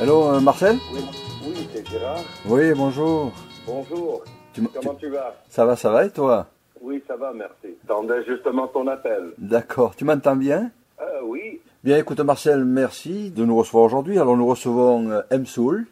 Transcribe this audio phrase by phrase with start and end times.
[0.00, 1.00] Hello, euh, Marcel Oui,
[1.46, 2.24] oui c'est Gérard.
[2.46, 3.32] Oui, bonjour.
[3.66, 4.24] Bonjour.
[4.52, 5.34] Tu Comment tu vas?
[5.48, 6.46] Ça va, ça va et toi?
[6.80, 7.76] Oui, ça va, merci.
[7.86, 9.32] J'attendais justement ton appel.
[9.36, 9.94] D'accord.
[9.94, 10.70] Tu m'entends bien?
[11.00, 14.18] Euh, oui, Bien, écoute, Marcel, merci de nous recevoir aujourd'hui.
[14.18, 15.46] Alors, nous recevons euh, M.
[15.46, 15.86] Soul.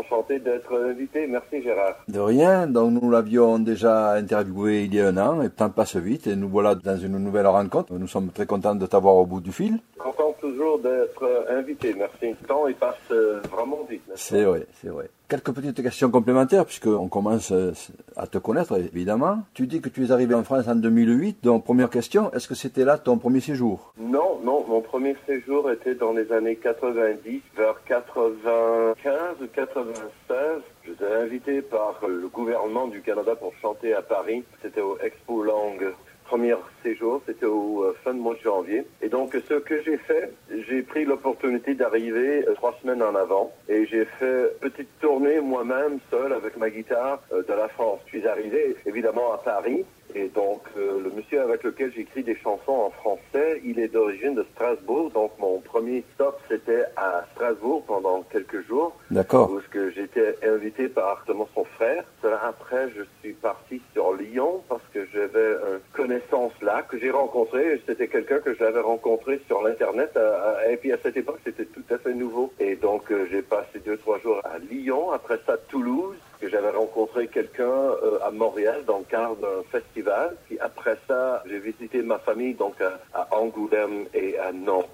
[0.00, 1.26] Enchanté d'être invité.
[1.26, 1.96] Merci Gérard.
[2.08, 5.70] De rien, donc nous l'avions déjà interviewé il y a un an, et le temps
[5.70, 7.92] passe vite, et nous voilà dans une nouvelle rencontre.
[7.92, 9.78] Nous sommes très contents de t'avoir au bout du fil.
[9.98, 12.36] Content toujours d'être invité, merci.
[12.40, 14.02] Le temps, il passe euh, vraiment vite.
[14.14, 15.10] C'est vrai, c'est vrai.
[15.30, 17.70] Quelques petites questions complémentaires, puisqu'on commence euh,
[18.16, 19.44] à te connaître, évidemment.
[19.54, 22.56] Tu dis que tu es arrivé en France en 2008, donc première question, est-ce que
[22.56, 23.94] c'était là ton premier séjour?
[23.96, 30.34] Non, non, mon premier séjour était dans les années 90, vers 95 ou 96.
[30.82, 34.42] Je suis invité par le gouvernement du Canada pour chanter à Paris.
[34.62, 35.92] C'était au Expo Langue.
[36.24, 38.84] Premier séjour, c'était au euh, fin de mois de janvier.
[39.02, 40.32] Et donc, ce que j'ai fait,
[40.68, 45.98] j'ai pris l'opportunité d'arriver euh, trois semaines en avant et j'ai fait petite tournée moi-même,
[46.10, 48.00] seul, avec ma guitare, euh, de la France.
[48.06, 49.84] Je suis arrivé, évidemment, à Paris.
[50.14, 54.34] Et donc, euh, le monsieur avec lequel j'écris des chansons en français, il est d'origine
[54.34, 55.10] de Strasbourg.
[55.10, 59.50] Donc, mon premier stop, c'était à Strasbourg pendant quelques jours, D'accord.
[59.50, 62.04] où est-ce que j'étais invité par son frère.
[62.42, 66.52] Après, je suis parti sur Lyon parce que j'avais une connaissance
[66.88, 67.80] que j'ai rencontré.
[67.86, 70.16] C'était quelqu'un que j'avais rencontré sur l'internet.
[70.16, 70.20] à-
[70.58, 72.52] à- Et puis à cette époque, c'était tout à fait nouveau.
[72.60, 75.10] Et donc, euh, j'ai passé deux trois jours à Lyon.
[75.12, 80.36] Après ça, Toulouse que j'avais rencontré quelqu'un euh, à Montréal dans le cadre d'un festival.
[80.46, 82.74] Puis après ça, j'ai visité ma famille donc
[83.14, 84.88] à Angoulême et à Nantes.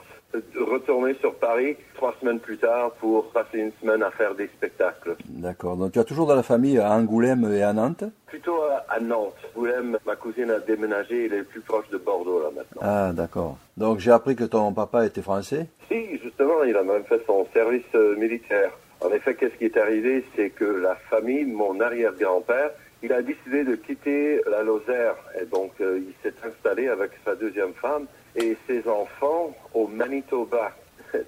[0.59, 5.17] Retourner sur Paris trois semaines plus tard pour passer une semaine à faire des spectacles.
[5.27, 5.77] D'accord.
[5.77, 9.01] Donc tu as toujours de la famille à Angoulême et à Nantes Plutôt à, à
[9.01, 9.35] Nantes.
[9.55, 12.83] Angoulême, ma cousine a déménagé, elle est plus proche de Bordeaux là maintenant.
[12.83, 13.57] Ah, d'accord.
[13.77, 17.47] Donc j'ai appris que ton papa était français Si, justement, il a même fait son
[17.55, 18.73] service euh, militaire.
[19.01, 22.71] En effet, qu'est-ce qui est arrivé, c'est que la famille, mon arrière-grand-père,
[23.03, 25.15] il a décidé de quitter la Lozère.
[25.41, 30.73] Et donc, euh, il s'est installé avec sa deuxième femme et ses enfants au Manitoba.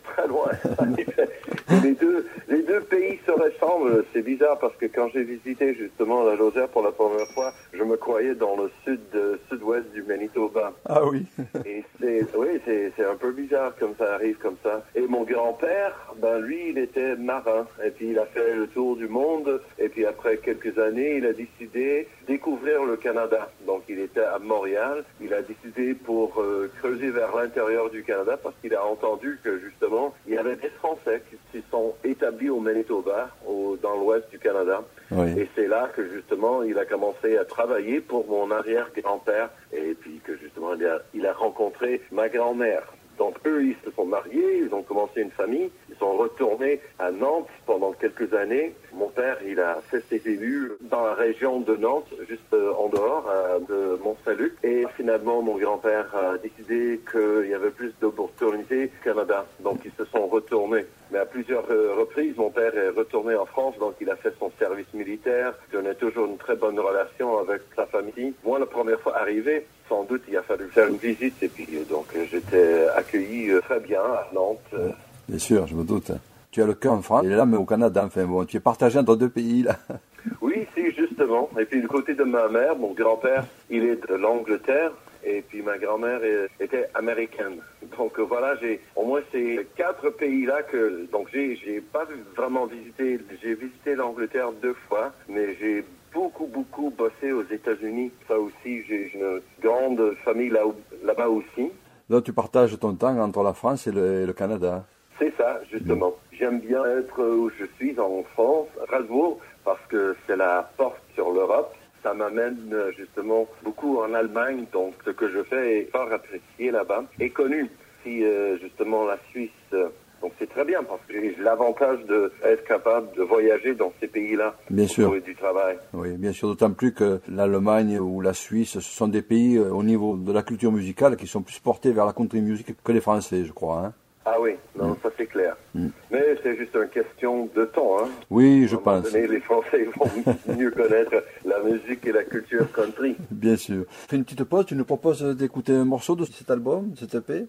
[0.04, 0.50] Très loin.
[1.82, 4.04] Les, deux, les deux pays se ressemblent.
[4.12, 7.82] C'est bizarre parce que quand j'ai visité justement la Lozère pour la première fois, je
[7.82, 10.72] me croyais dans le sud, euh, sud-ouest du Manitoba.
[10.86, 11.26] Ah oui.
[11.66, 14.82] Et c'est, oui, c'est, un peu bizarre comme ça arrive comme ça.
[14.94, 17.66] Et mon grand-père, ben lui, il était marin.
[17.84, 19.60] Et puis il a fait le tour du monde.
[19.78, 23.50] Et puis après quelques années, il a décidé de découvrir le Canada.
[23.66, 25.04] Donc il était à Montréal.
[25.20, 29.58] Il a décidé pour euh, creuser vers l'intérieur du Canada parce qu'il a entendu que
[29.58, 29.77] justement,
[30.26, 34.38] il y avait des Français qui se sont établis au Manitoba, au, dans l'ouest du
[34.38, 34.82] Canada.
[35.10, 35.38] Oui.
[35.38, 40.20] Et c'est là que justement il a commencé à travailler pour mon arrière-grand-père et puis
[40.24, 42.92] que justement il a, il a rencontré ma grand-mère.
[43.18, 47.10] Donc eux, ils se sont mariés, ils ont commencé une famille, ils sont retournés à
[47.10, 48.74] Nantes pendant quelques années.
[48.94, 52.88] Mon père, il a fait ses débuts dans la région de Nantes, juste euh, en
[52.88, 54.54] dehors euh, de Mont-Saint-Luc.
[54.62, 59.46] Et finalement, mon grand-père a décidé qu'il y avait plus d'opportunités au Canada.
[59.60, 60.86] Donc ils se sont retournés.
[61.10, 64.32] Mais à plusieurs euh, reprises, mon père est retourné en France, donc il a fait
[64.38, 65.54] son service militaire.
[65.74, 68.34] On a toujours une très bonne relation avec sa famille.
[68.44, 71.66] Moi, la première fois arrivé, sans doute, il a fallu faire une visite et puis
[71.88, 74.58] donc j'étais accueilli euh, très bien à Nantes.
[74.74, 74.90] euh.
[75.28, 76.10] Bien sûr, je me doute.
[76.50, 78.02] Tu as le cœur en France et là, mais au Canada.
[78.06, 79.76] Enfin bon, tu es partagé entre deux pays là.
[80.42, 81.48] Oui, si, justement.
[81.58, 84.90] Et puis du côté de ma mère, mon grand-père, il est de l'Angleterre.
[85.24, 86.20] Et puis ma grand-mère
[86.60, 87.56] était américaine.
[87.96, 92.06] Donc euh, voilà, j'ai au moins ces quatre pays-là que donc j'ai j'ai pas
[92.36, 93.18] vraiment visité.
[93.42, 98.10] J'ai visité l'Angleterre deux fois, mais j'ai beaucoup beaucoup bossé aux États-Unis.
[98.28, 100.60] Ça aussi, j'ai une grande famille là
[101.04, 101.70] là-bas aussi.
[102.08, 104.84] Donc tu partages ton temps entre la France et le, et le Canada.
[105.18, 106.14] C'est ça, justement.
[106.32, 111.02] J'aime bien être où je suis en France, à Strasbourg, parce que c'est la porte
[111.14, 111.74] sur l'Europe.
[112.02, 116.70] Ça m'amène euh, justement beaucoup en Allemagne, donc ce que je fais est fort apprécié
[116.70, 117.68] là-bas et connu.
[118.02, 119.88] Si euh, justement la Suisse, euh,
[120.20, 124.54] donc c'est très bien parce que j'ai l'avantage d'être capable de voyager dans ces pays-là
[124.70, 125.04] Bien pour sûr.
[125.04, 125.76] trouver du travail.
[125.92, 129.70] Oui, bien sûr, d'autant plus que l'Allemagne ou la Suisse, ce sont des pays euh,
[129.72, 132.92] au niveau de la culture musicale qui sont plus portés vers la country music que
[132.92, 133.84] les Français, je crois.
[133.86, 133.92] Hein.
[134.30, 135.56] Ah oui, non, ça c'est clair.
[135.74, 137.96] Mais c'est juste une question de temps.
[138.02, 138.08] Hein.
[138.28, 139.10] Oui, je pense.
[139.10, 143.16] donné, les Français vont mieux connaître la musique et la culture country.
[143.30, 143.84] Bien sûr.
[143.88, 147.14] Fais une petite pause, tu nous proposes d'écouter un morceau de cet album, de cet
[147.14, 147.46] EP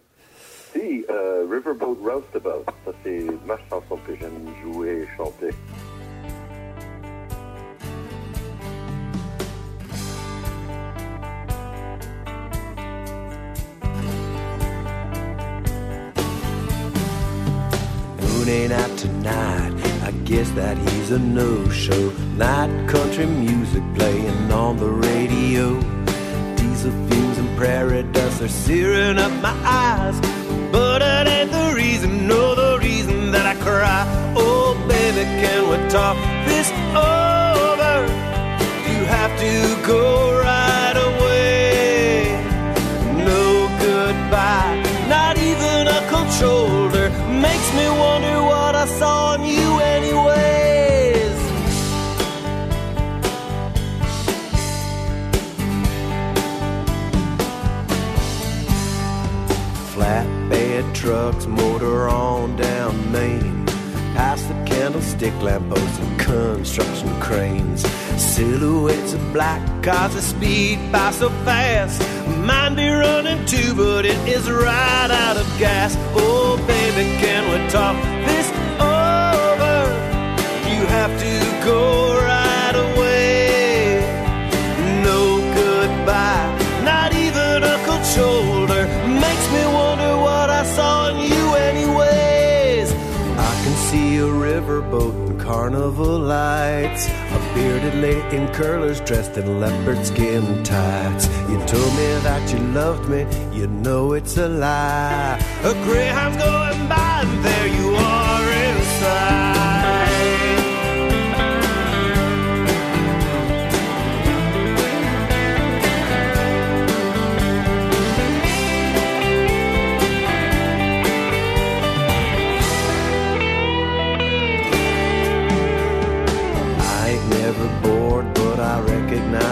[0.74, 5.50] Si, euh, Riverboat Roustabout, ça c'est ma chanson que j'aime jouer et chanter.
[18.50, 19.74] Ain't out tonight.
[20.04, 22.10] I guess that he's a no-show.
[22.36, 25.80] Night country music playing on the radio.
[26.56, 30.49] Diesel fumes and prairie dust are searing up my eyes.
[30.71, 34.06] But it ain't the reason, no, the reason that I cry.
[34.36, 36.16] Oh, baby, can we talk
[36.48, 37.49] this over?
[65.19, 67.81] Candlestick lampposts and construction cranes.
[68.18, 72.01] Silhouettes of black cars that speed by so fast.
[72.45, 75.95] Mine be running too, but it is right out of gas.
[76.16, 77.95] Oh, baby, can we talk
[78.25, 78.50] this
[78.80, 79.89] over?
[80.69, 82.19] You have to go
[96.30, 97.08] lights.
[97.08, 101.26] A bearded lady in curlers dressed in leopard skin tights.
[101.50, 103.22] You told me that you loved me,
[103.52, 105.38] you know it's a lie.
[105.64, 109.79] A greyhound's going by, and there you are inside.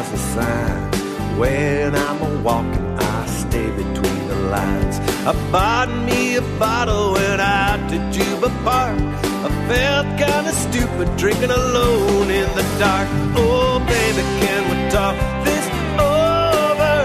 [0.07, 1.38] Recognize the signs.
[1.38, 5.00] When I'm a walking, I stay between the lines.
[5.25, 8.98] I bought me a bottle, went out to Juba Park.
[9.45, 13.07] I felt kinda stupid drinking alone in the dark.
[13.36, 15.15] Oh, baby, can we talk
[15.45, 15.65] this
[16.00, 16.98] over?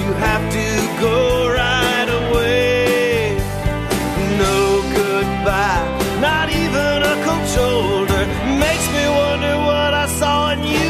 [0.00, 0.66] You have to
[1.00, 3.36] go right away.
[4.38, 4.56] No
[4.98, 5.84] goodbye,
[6.20, 8.22] not even a cold shoulder.
[8.66, 10.81] Makes me wonder what I saw in you,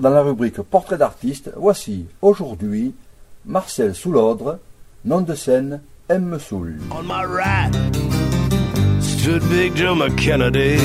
[0.00, 2.94] dans la rubrique Portrait d'artiste, voici aujourd'hui
[3.44, 4.58] Marcel Soulodre,
[5.04, 6.38] nom de scène M.
[6.40, 6.78] Soul.
[6.90, 7.74] On my right
[9.20, 10.78] stood Big Joe McKennedy.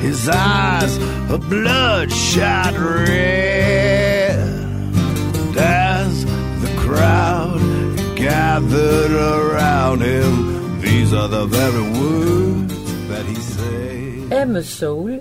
[0.00, 0.96] His eyes
[1.30, 4.38] a bloodshot red.
[5.58, 6.24] As
[6.62, 7.60] the crowd
[8.16, 14.32] gathered around him, these are the very words that he said.
[14.32, 14.62] M.
[14.62, 15.20] Soul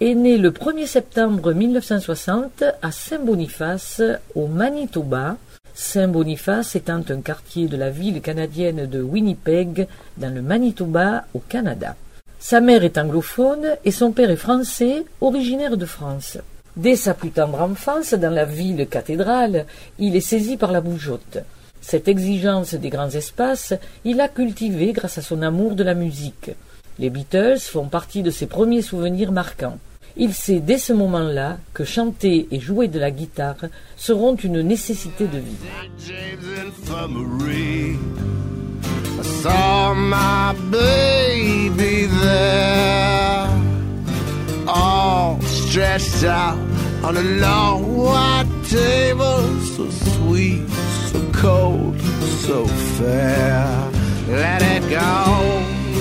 [0.00, 4.02] est né le 1er septembre 1960 à Saint-Boniface,
[4.34, 5.36] au Manitoba.
[5.74, 9.86] Saint-Boniface étant un quartier de la ville canadienne de Winnipeg,
[10.16, 11.96] dans le Manitoba, au Canada.
[12.38, 16.38] Sa mère est anglophone et son père est français, originaire de France.
[16.76, 19.64] Dès sa plus tendre enfance, dans la ville cathédrale,
[19.98, 21.38] il est saisi par la bougeotte.
[21.80, 23.74] Cette exigence des grands espaces,
[24.04, 26.50] il l'a cultivée grâce à son amour de la musique.
[26.98, 29.78] Les Beatles font partie de ses premiers souvenirs marquants.
[30.16, 33.56] Il sait dès ce moment-là que chanter et jouer de la guitare
[33.96, 35.56] seront une nécessité de vie.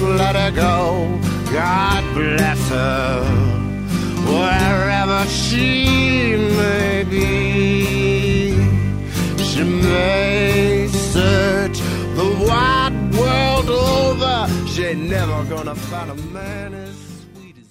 [0.05, 1.19] Let it go.
[1.51, 3.23] God bless her,
[4.25, 8.55] wherever she may be.
[9.37, 11.79] She may search
[12.15, 14.47] the wide world over.
[14.67, 16.95] She never gonna find a man as
[17.35, 17.69] sweet as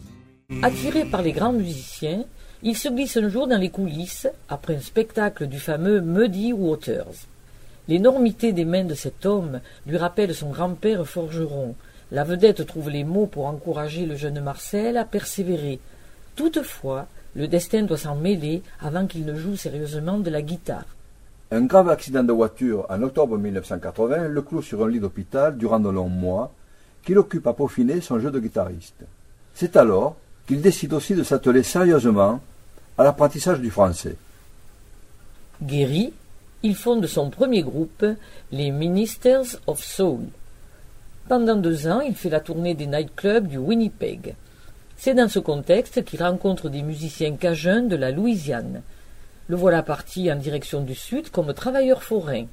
[0.48, 0.62] me.
[0.62, 2.24] Attiré par les grands musiciens,
[2.62, 7.26] il se glisse un jour dans les coulisses après un spectacle du fameux Muddy Waters.
[7.88, 11.74] L'énormité des mains de cet homme lui rappelle son grand-père forgeron.
[12.12, 15.80] La vedette trouve les mots pour encourager le jeune Marcel à persévérer.
[16.36, 20.84] Toutefois, le destin doit s'en mêler avant qu'il ne joue sérieusement de la guitare.
[21.50, 25.80] Un grave accident de voiture en octobre 1980 le cloue sur un lit d'hôpital durant
[25.80, 26.52] de longs mois,
[27.02, 29.04] qu'il occupe à peaufiner son jeu de guitariste.
[29.54, 30.16] C'est alors
[30.46, 32.40] qu'il décide aussi de s'atteler sérieusement
[32.98, 34.16] à l'apprentissage du français.
[35.62, 36.12] Guéri,
[36.62, 38.04] il fonde son premier groupe,
[38.50, 40.26] les Ministers of Soul.
[41.28, 44.34] Pendant deux ans, il fait la tournée des nightclubs du Winnipeg.
[44.96, 48.82] C'est dans ce contexte qu'il rencontre des musiciens cajuns de la Louisiane.
[49.48, 52.44] Le voilà parti en direction du sud comme travailleur forain,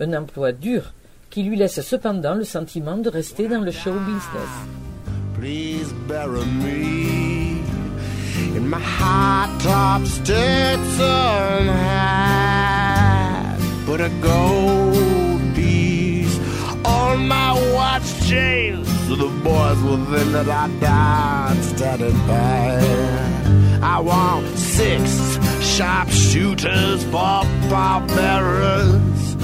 [0.00, 0.92] un emploi dur
[1.28, 4.50] qui lui laisse cependant le sentiment de rester dans le show business.
[17.10, 22.78] On my watch chain so the boys within that I died standing by.
[23.82, 25.02] I want six
[25.74, 29.36] sharpshooters for barbarians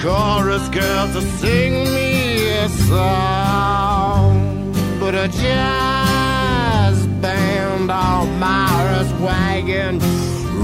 [0.00, 9.98] chorus girls to sing me a song, but a jazz band on Myra's wagon,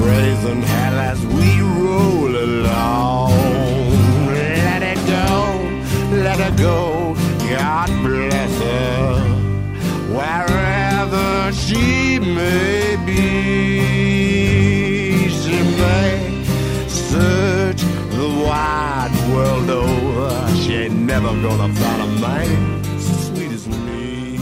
[0.06, 3.71] raising hell as we roll along.
[6.32, 7.14] Let it go,
[7.50, 9.20] God bless her,
[10.16, 13.68] wherever she may be,
[15.28, 16.14] she may
[16.88, 17.82] search
[18.16, 20.56] the wide world over.
[20.56, 24.38] She ain't never gonna find a man sweet as me.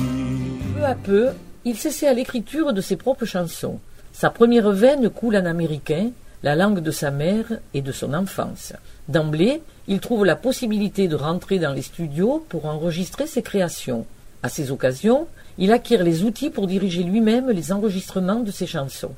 [0.77, 1.31] Peu à peu,
[1.65, 3.81] il s'essaie à l'écriture de ses propres chansons.
[4.13, 6.11] Sa première veine coule en américain,
[6.43, 8.73] la langue de sa mère et de son enfance.
[9.09, 14.07] D'emblée, il trouve la possibilité de rentrer dans les studios pour enregistrer ses créations.
[14.43, 15.27] À ces occasions,
[15.59, 19.13] il acquiert les outils pour diriger lui-même les enregistrements de ses chansons.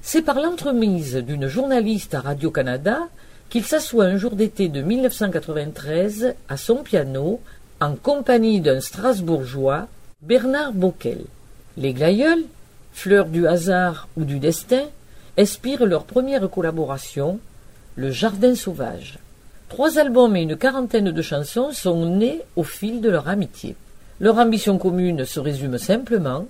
[0.00, 2.98] C'est par l'entremise d'une journaliste à Radio-Canada
[3.50, 7.40] qu'il s'assoit un jour d'été de 1993 à son piano
[7.80, 9.88] en compagnie d'un Strasbourgeois,
[10.22, 11.24] Bernard Bockel.
[11.76, 12.44] Les Glaïeuls,
[12.92, 14.84] fleurs du hasard ou du destin,
[15.38, 17.38] inspirent leur première collaboration,
[17.96, 19.18] Le Jardin sauvage.
[19.68, 23.74] Trois albums et une quarantaine de chansons sont nés au fil de leur amitié.
[24.20, 26.46] Leur ambition commune se résume simplement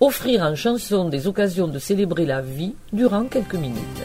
[0.00, 4.04] offrir en chansons des occasions de célébrer la vie durant quelques minutes.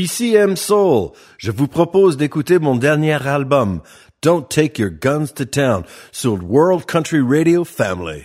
[0.00, 1.10] Ici M Soul.
[1.36, 3.82] Je vous propose d'écouter mon dernier album,
[4.22, 8.24] Don't Take Your Guns to Town, sur World Country Radio Family.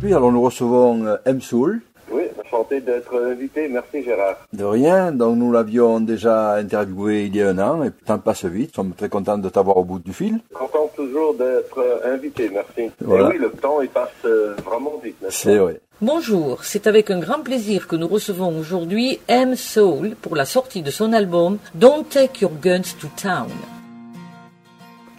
[0.00, 1.40] Puis alors nous recevons euh, M.
[1.40, 1.82] Soul.
[2.12, 3.68] Oui, enchanté d'être invité.
[3.68, 4.36] Merci Gérard.
[4.52, 8.18] De rien, donc nous l'avions déjà interviewé il y a un an, et le temps
[8.18, 10.38] passe vite, nous sommes très contents de t'avoir au bout du fil.
[10.52, 12.90] Content toujours d'être invité, merci.
[13.00, 13.28] Voilà.
[13.28, 15.16] Et oui, le temps il passe euh, vraiment vite.
[15.30, 15.80] C'est vrai.
[16.00, 20.82] Bonjour, c'est avec un grand plaisir que nous recevons aujourd'hui M Soul pour la sortie
[20.82, 23.48] de son album Don't Take Your Guns to Town.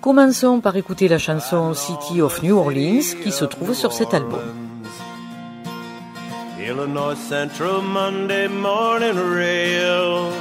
[0.02, 4.73] Commençons par écouter la chanson City of New Orleans qui se trouve sur cet album.
[6.60, 10.32] Illinois Central Monday morning rail.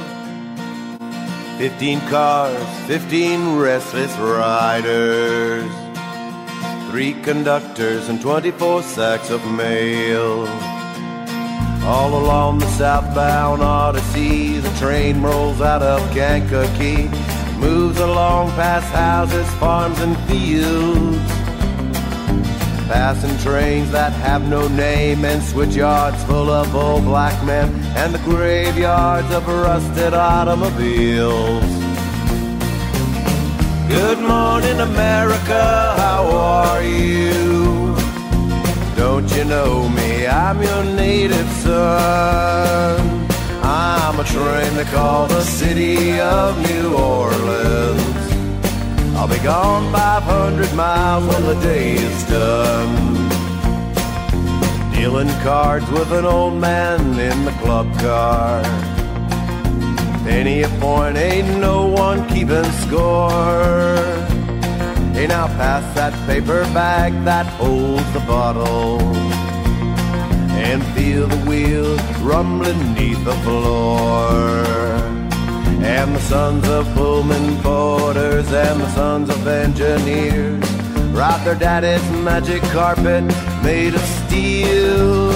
[1.57, 5.69] 15 cars, 15 restless riders.
[6.91, 10.47] Three conductors and 24 sacks of mail.
[11.83, 17.09] All along the southbound Odyssey, the train rolls out of Kankakee.
[17.57, 21.42] moves along past houses, farms, and fields.
[22.87, 28.19] Passing trains that have no name and switchyards full of old black men and the
[28.19, 31.63] graveyards of rusted automobiles.
[33.87, 37.95] Good morning, America, how are you?
[38.97, 40.27] Don't you know me?
[40.27, 43.27] I'm your native son.
[43.61, 48.02] I'm a train they call the city of New Orleans.
[49.15, 53.29] I'll be gone 500 miles when the day is done.
[54.93, 58.63] Dealing cards with an old man in the club car.
[60.23, 63.29] Penny a point, ain't no one keeping score.
[65.13, 68.99] Hey, now pass that paper bag that holds the bottle.
[70.51, 74.82] And feel the wheels rumbling neath the floor.
[76.03, 80.69] And the sons of Pullman porters and the sons of engineers
[81.13, 83.23] ride their daddy's magic carpet
[83.63, 85.31] made of steel.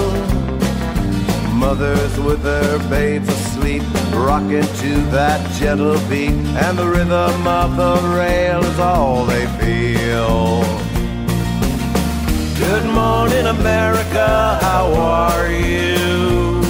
[1.54, 3.82] Mothers with their babes asleep,
[4.12, 10.60] rocking to that gentle beat, and the rhythm of the rail is all they feel.
[12.58, 16.60] Good morning, America, how are you?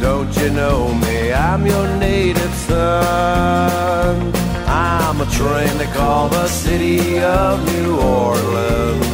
[0.00, 1.32] Don't you know me?
[1.32, 1.99] I'm your
[2.32, 4.32] native son.
[4.66, 9.06] I'm a train they call the city of New Orleans.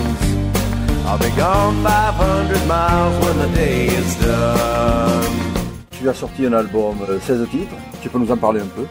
[1.06, 5.24] I'll be gone 500 miles when the day is done.
[5.90, 8.86] Tu as sorti un album, euh, 16 titres, tu peux nous en parler un peu?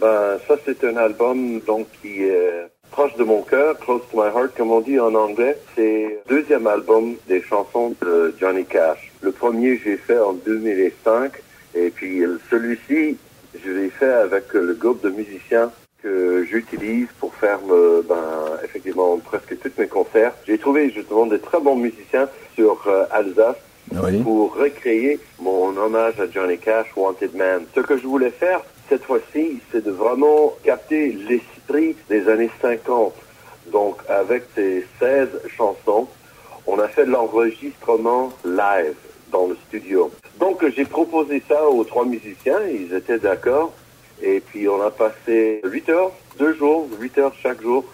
[0.00, 4.28] Ben, ça, c'est un album donc qui est proche de mon cœur, close to my
[4.34, 5.58] heart, comme on dit en anglais.
[5.74, 9.12] C'est le deuxième album des chansons de Johnny Cash.
[9.20, 11.32] Le premier, j'ai fait en 2005.
[11.74, 13.18] Et puis, celui-ci,
[13.64, 15.70] je l'ai fait avec le groupe de musiciens
[16.02, 20.32] que j'utilise pour faire, me, ben, effectivement, presque tous mes concerts.
[20.46, 23.56] J'ai trouvé justement de très bons musiciens sur euh, Alsace
[24.02, 24.22] Oui.
[24.22, 27.64] pour recréer mon hommage à Johnny Cash, Wanted Man.
[27.74, 33.12] Ce que je voulais faire cette fois-ci, c'est de vraiment capter l'esprit des années 50.
[33.72, 36.06] Donc, avec ces 16 chansons,
[36.66, 38.94] on a fait de l'enregistrement live
[39.32, 40.10] dans le studio.
[40.38, 43.72] Donc, j'ai proposé ça aux trois musiciens, ils étaient d'accord.
[44.22, 47.84] Et puis, on a passé 8 heures, deux jours, 8 heures chaque jour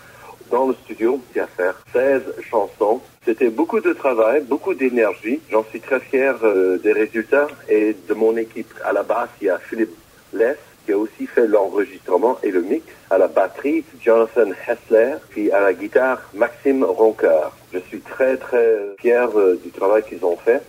[0.51, 3.01] dans le studio à faire 16 chansons.
[3.25, 5.41] C'était beaucoup de travail, beaucoup d'énergie.
[5.51, 8.73] J'en suis très fier euh, des résultats et de mon équipe.
[8.85, 9.97] À la basse, il y a Philippe
[10.33, 12.85] Less qui a aussi fait l'enregistrement et le mix.
[13.11, 15.15] À la batterie, Jonathan Hessler.
[15.31, 17.57] Puis à la guitare, Maxime Roncoeur.
[17.73, 20.61] Je suis très très fier euh, du travail qu'ils ont fait.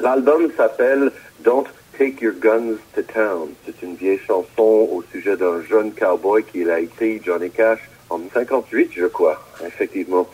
[0.00, 1.66] L'album s'appelle Don't
[1.98, 3.50] Take Your Guns to Town.
[3.66, 8.20] C'est une vieille chanson au sujet d'un jeune cowboy qu'il a écrit, Johnny Cash, en
[8.32, 10.26] 58, je crois, effectivement.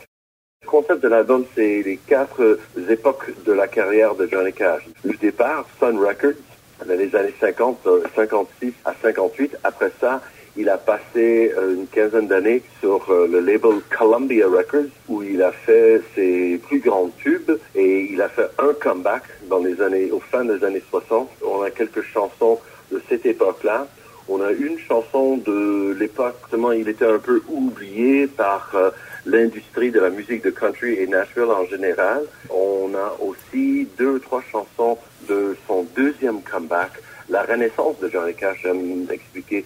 [0.63, 4.83] Le concept de l'album, c'est les quatre euh, époques de la carrière de Johnny Cash.
[5.03, 6.39] Le départ, Sun Records,
[6.85, 9.57] dans les années 50, euh, 56 à 58.
[9.63, 10.21] Après ça,
[10.57, 15.41] il a passé euh, une quinzaine d'années sur euh, le label Columbia Records, où il
[15.41, 20.11] a fait ses plus grands tubes et il a fait un comeback dans les années,
[20.11, 21.29] au fin des années 60.
[21.45, 22.59] On a quelques chansons
[22.91, 23.87] de cette époque-là.
[24.27, 28.91] On a une chanson de l'époque, justement, il était un peu oublié par euh,
[29.25, 32.23] l'industrie de la musique de country et Nashville en général.
[32.49, 36.91] On a aussi deux trois chansons de son deuxième comeback,
[37.29, 39.65] la renaissance de Johnny Cash, j'aime expliquer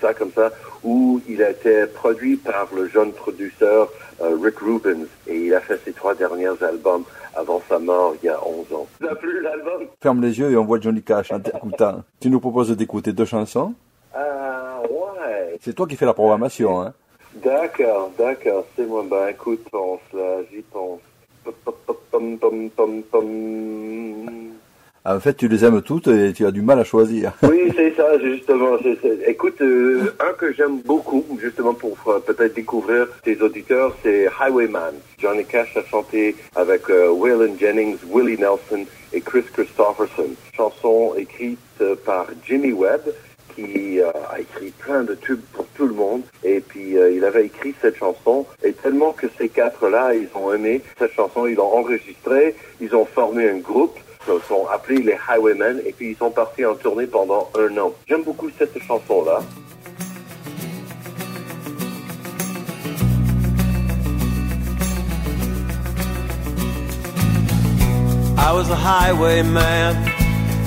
[0.00, 0.50] ça comme ça,
[0.82, 5.60] où il a été produit par le jeune producteur euh, Rick Rubens et il a
[5.60, 8.86] fait ses trois derniers albums avant sa mort il y a 11 ans.
[9.00, 12.02] L'album Ferme les yeux et on voit Johnny Cash en t'écoutant.
[12.20, 13.74] Tu nous proposes d'écouter deux chansons?
[14.14, 16.94] Ah ouais, C'est toi qui fais la programmation, hein
[17.44, 19.04] d'accord, d'accord, c'est moi.
[19.08, 21.00] Ben écoute, pense là, j'y pense.
[22.10, 22.38] Pom.
[25.10, 27.32] En fait, tu les aimes toutes et tu as du mal à choisir.
[27.42, 28.76] Oui, c'est ça, justement.
[29.26, 34.94] Écoute, euh, un que j'aime beaucoup, justement pour euh, peut-être découvrir tes auditeurs, c'est Highwayman.
[35.18, 40.28] Johnny Cash a chanté avec euh, Waylon Jennings, Willie Nelson et Chris Christopherson.
[40.54, 43.14] Chanson écrite euh, par Jimmy Webb,
[43.54, 46.20] qui euh, a écrit plein de tubes pour tout le monde.
[46.44, 48.44] Et puis, il avait écrit cette chanson.
[48.62, 53.06] Et tellement que ces quatre-là, ils ont aimé cette chanson, ils l'ont enregistrée, ils ont
[53.06, 53.98] formé un groupe
[54.48, 57.92] sont appelés les Highwaymen et puis ils sont partis en tournée pendant un an.
[58.06, 59.40] J'aime beaucoup cette chanson-là.
[68.48, 69.94] I was a highwayman.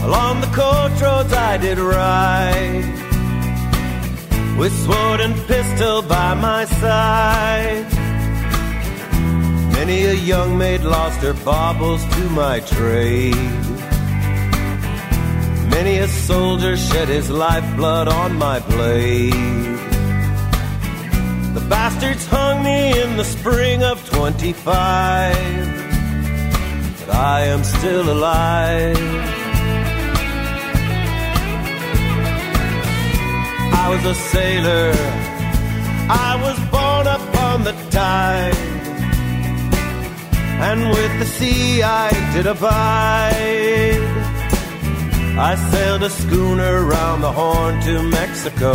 [0.03, 2.85] Along the coach roads I did ride.
[4.57, 8.00] With sword loading pistol by my side.
[9.81, 13.33] Many a young maid lost her baubles to my trade.
[15.75, 19.33] Many a soldier shed his lifeblood on my blade.
[21.55, 24.63] The bastards hung me in the spring of 25.
[26.99, 28.97] But I am still alive.
[33.83, 34.93] I was a sailor.
[36.07, 38.70] I was born upon the tide.
[40.69, 44.01] And with the sea I did abide.
[45.37, 48.73] I sailed a schooner round the Horn to Mexico.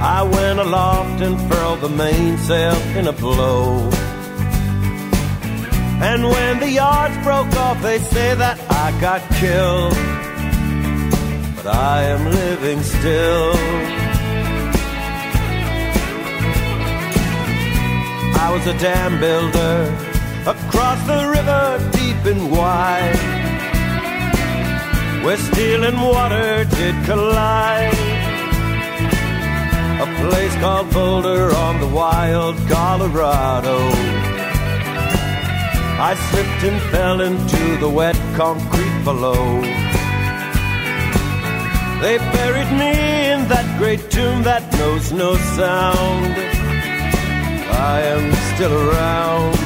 [0.00, 3.88] I went aloft and furled the mainsail in a blow.
[6.02, 9.94] And when the yards broke off, they say that I got killed.
[11.54, 14.11] But I am living still.
[18.44, 19.76] I was a dam builder
[20.54, 23.20] across the river deep and wide,
[25.24, 27.94] where steel and water did collide.
[30.04, 33.78] A place called Boulder on the wild Colorado.
[36.10, 39.60] I slipped and fell into the wet concrete below.
[42.02, 42.92] They buried me
[43.34, 46.51] in that great tomb that knows no sound.
[47.84, 49.56] I am still around.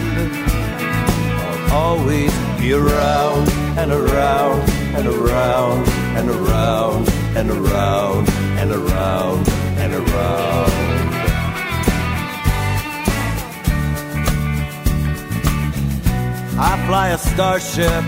[1.43, 8.29] I'll always be around and around and around and around and around
[8.61, 9.49] and around
[9.83, 10.73] and around.
[16.59, 18.03] I fly a starship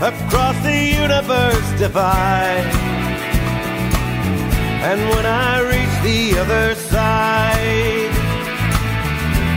[0.00, 2.68] across the universe divide.
[4.88, 7.31] And when I reach the other side,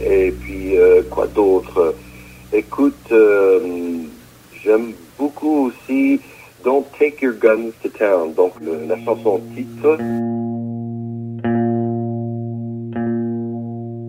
[0.00, 1.94] Et puis, euh, quoi d'autre?
[2.52, 3.58] Écoute, euh,
[4.62, 6.20] j'aime beaucoup aussi
[6.64, 9.98] Don't Take Your Guns to Town, donc le- la chanson titre.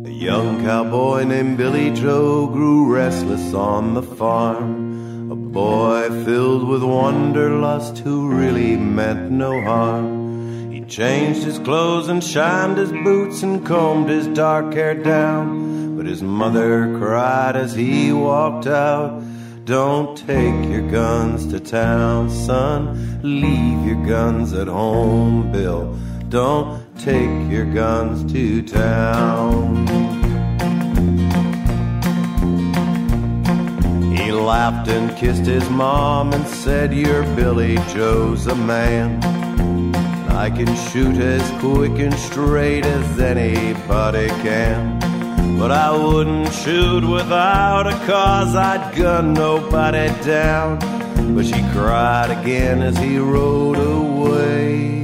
[0.05, 4.88] A young cowboy named Billy Joe grew restless on the farm.
[5.51, 10.71] Boy filled with wanderlust who really meant no harm.
[10.71, 15.97] He changed his clothes and shined his boots and combed his dark hair down.
[15.97, 19.23] But his mother cried as he walked out.
[19.65, 23.19] Don't take your guns to town, son.
[23.23, 25.97] Leave your guns at home, Bill.
[26.29, 30.18] Don't take your guns to town.
[34.49, 39.23] Laughed and kissed his mom and said, Your Billy Joe's a man.
[40.31, 44.97] I can shoot as quick and straight as anybody can.
[45.59, 50.79] But I wouldn't shoot without a cause, I'd gun nobody down.
[51.35, 54.99] But she cried again as he rode away.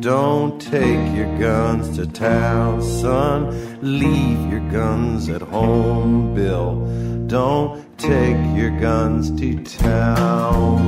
[0.00, 3.38] Don't take your guns to town, son.
[3.80, 7.13] Leave your guns at home, Bill.
[7.26, 10.86] Don't take your guns to town.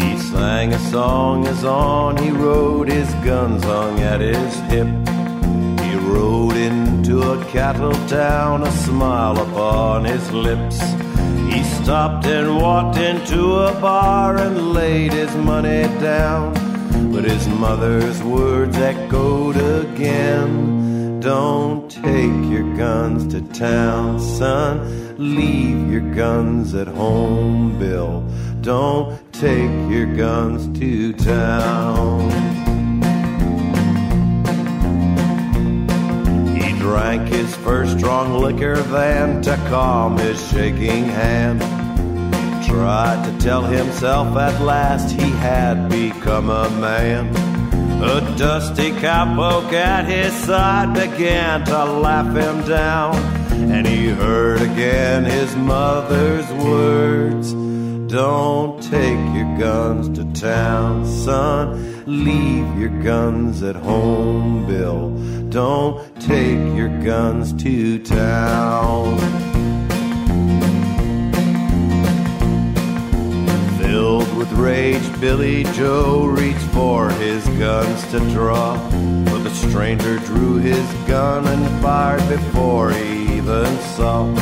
[0.00, 4.88] He sang a song as on he rode, his guns hung at his hip.
[5.84, 10.80] He rode into a cattle town, a smile upon his lips.
[11.52, 16.54] He stopped and walked into a bar and laid his money down.
[17.12, 20.79] But his mother's words echoed again.
[21.20, 25.18] Don't take your guns to town, son.
[25.18, 28.26] Leave your guns at home, Bill.
[28.62, 32.30] Don't take your guns to town.
[36.56, 41.60] He drank his first strong liquor then to calm his shaking hand.
[42.66, 47.49] Tried to tell himself at last he had become a man.
[48.02, 53.14] A dusty cowpoke at his side began to laugh him down,
[53.70, 57.52] and he heard again his mother's words.
[58.10, 62.02] Don't take your guns to town, son.
[62.06, 65.10] Leave your guns at home, Bill.
[65.50, 69.49] Don't take your guns to town.
[74.50, 78.76] With rage, Billy Joe reached for his guns to draw.
[79.24, 84.32] But the stranger drew his gun and fired before he even saw.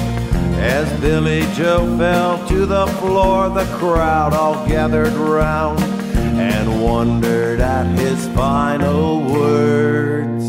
[0.59, 7.87] As Billy Joe fell to the floor, the crowd all gathered round and wondered at
[7.99, 10.45] his final words.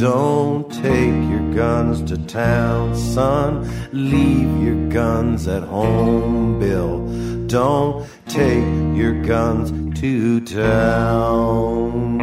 [0.00, 3.68] Don't take your guns to town, son.
[3.92, 7.06] Leave your guns at home, Bill.
[7.46, 9.70] Don't take your guns
[10.00, 12.13] to town.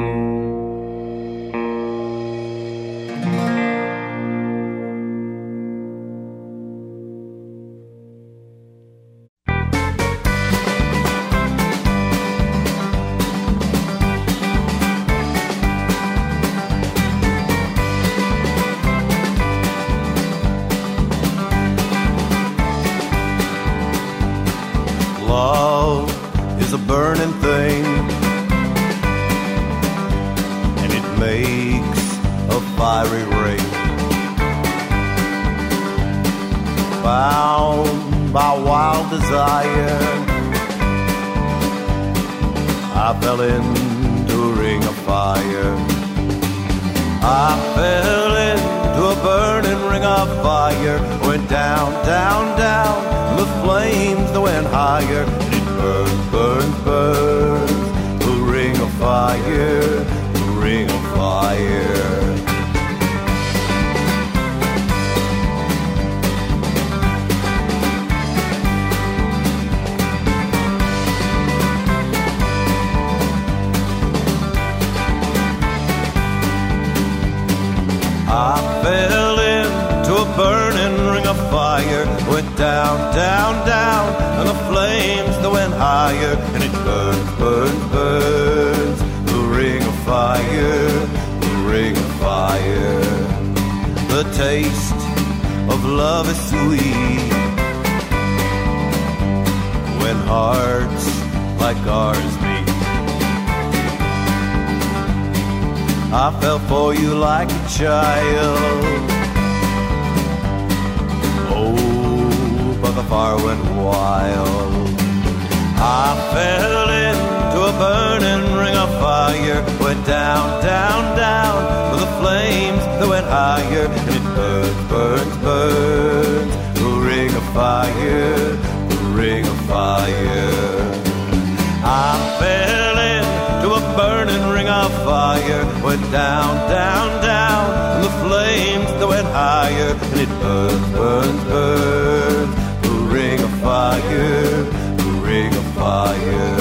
[135.91, 139.91] Went down, down, down, and the flames that went higher.
[139.91, 142.55] And it burns, burns, burns.
[142.81, 144.63] The ring of fire,
[144.95, 146.55] the ring of fire.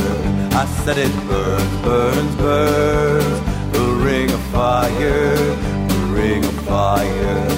[0.52, 3.72] I said it burns, burns, burns.
[3.72, 7.48] The ring of fire, the ring of fire,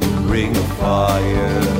[0.00, 1.79] the ring of fire.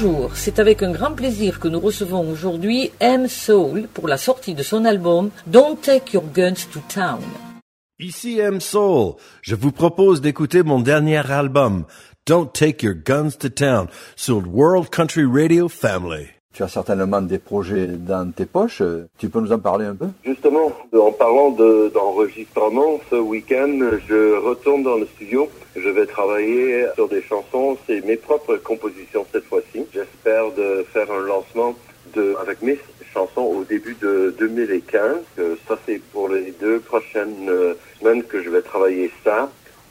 [0.00, 4.54] Bonjour, c'est avec un grand plaisir que nous recevons aujourd'hui M Soul pour la sortie
[4.54, 7.20] de son album Don't Take Your Guns to Town.
[7.98, 11.84] Ici M Soul, je vous propose d'écouter mon dernier album,
[12.28, 16.37] Don't Take Your Guns to Town, sur World Country Radio Family.
[16.58, 18.82] Tu as certainement des projets dans tes poches.
[19.16, 20.06] Tu peux nous en parler un peu?
[20.24, 25.48] Justement, en parlant de- d'enregistrement, ce week-end, je retourne dans le studio.
[25.76, 27.78] Je vais travailler sur des chansons.
[27.86, 29.84] C'est mes propres compositions cette fois-ci.
[29.94, 31.76] J'espère de faire un lancement
[32.16, 32.76] de, avec mes
[33.14, 35.18] chansons au début de 2015.
[35.38, 39.48] Euh, ça, c'est pour les deux prochaines euh, semaines que je vais travailler ça.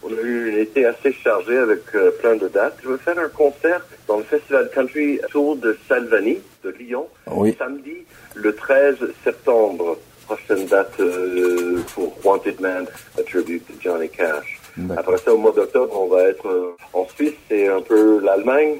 [0.09, 2.77] On a eu été assez chargé avec euh, plein de dates.
[2.83, 7.55] Je vais faire un concert dans le Festival Country Tour de Salvani, de Lyon, Oui.
[7.57, 9.97] samedi le 13 septembre.
[10.25, 12.85] Prochaine date euh, pour Wanted Man,
[13.17, 14.59] a tribute to Johnny Cash.
[14.97, 18.75] Après ça, au mois d'octobre, on va être euh, en Suisse, c'est un peu l'Allemagne.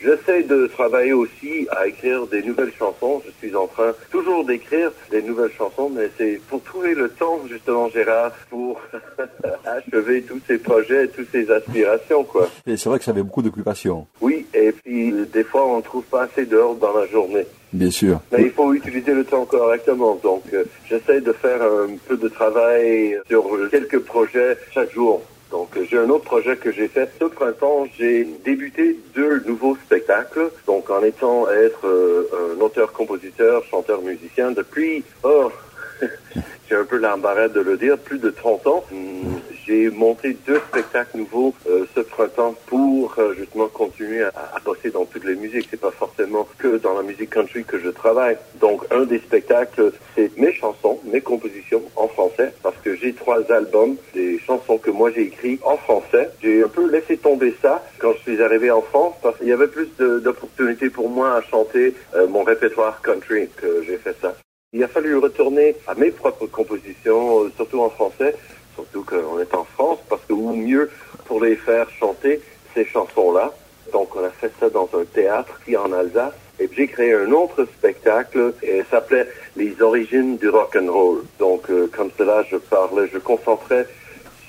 [0.00, 3.22] J'essaie de travailler aussi à écrire des nouvelles chansons.
[3.24, 7.40] Je suis en train toujours d'écrire des nouvelles chansons, mais c'est pour trouver le temps,
[7.48, 8.80] justement, Gérard, pour
[9.64, 12.48] achever tous ces projets, toutes ces aspirations, quoi.
[12.66, 14.06] Et c'est vrai que ça avait beaucoup d'occupation.
[14.20, 17.46] Oui, et puis des fois, on ne trouve pas assez d'heures dans la journée.
[17.72, 18.20] Bien sûr.
[18.32, 20.18] Mais il faut utiliser le temps correctement.
[20.22, 25.22] Donc, euh, j'essaie de faire un peu de travail sur quelques projets chaque jour.
[25.50, 27.86] Donc, j'ai un autre projet que j'ai fait ce printemps.
[27.96, 30.50] J'ai débuté deux nouveaux spectacles.
[30.66, 35.52] Donc, en étant être euh, un auteur, compositeur, chanteur, musicien depuis, oh,
[36.68, 38.84] j'ai un peu l'embarras de le dire, plus de 30 ans.
[38.92, 44.60] Hum, J'ai monté deux spectacles nouveaux euh, ce printemps pour euh, justement continuer à, à
[44.62, 45.68] bosser dans toutes les musiques.
[45.70, 48.36] C'est pas forcément que dans la musique country que je travaille.
[48.60, 53.40] Donc un des spectacles, c'est mes chansons, mes compositions en français, parce que j'ai trois
[53.50, 56.30] albums des chansons que moi j'ai écrites en français.
[56.42, 59.52] J'ai un peu laissé tomber ça quand je suis arrivé en France, parce qu'il y
[59.52, 64.34] avait plus d'opportunités pour moi à chanter euh, mon répertoire country que j'ai fait ça.
[64.76, 68.34] Il a fallu retourner à mes propres compositions, euh, surtout en français,
[68.74, 70.90] surtout qu'on est en France, parce que ou mieux
[71.26, 72.40] pour les faire chanter
[72.74, 73.52] ces chansons-là.
[73.92, 76.32] Donc on a fait ça dans un théâtre ici en Alsace.
[76.58, 81.22] Et j'ai créé un autre spectacle et s'appelait Les origines du rock and roll.
[81.38, 83.86] Donc euh, comme cela, je parlais, je concentrais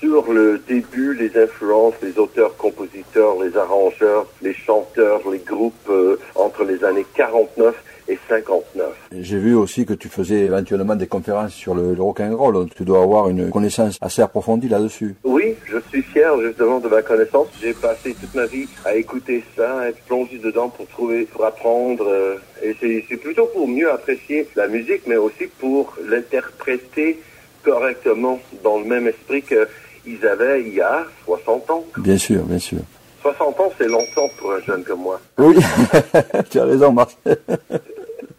[0.00, 6.18] sur le début, les influences, les auteurs, compositeurs, les arrangeurs, les chanteurs, les groupes euh,
[6.34, 7.76] entre les années 49
[8.08, 8.86] et 59.
[9.20, 12.54] J'ai vu aussi que tu faisais éventuellement des conférences sur le, le rock and roll.
[12.54, 15.14] Donc, tu dois avoir une connaissance assez approfondie là-dessus.
[15.24, 17.48] Oui, je suis fier justement de ma connaissance.
[17.60, 21.44] J'ai passé toute ma vie à écouter ça, à être plongé dedans pour trouver, pour
[21.44, 22.04] apprendre.
[22.08, 27.20] euh, et c'est plutôt pour mieux apprécier la musique, mais aussi pour l'interpréter
[27.62, 31.84] correctement dans le même esprit qu'ils avaient il y a 60 ans.
[31.98, 32.78] Bien sûr, bien sûr.
[33.22, 35.20] 60 ans, c'est longtemps pour un jeune comme moi.
[35.38, 35.56] Oui,
[36.50, 37.36] tu as raison, Marcel.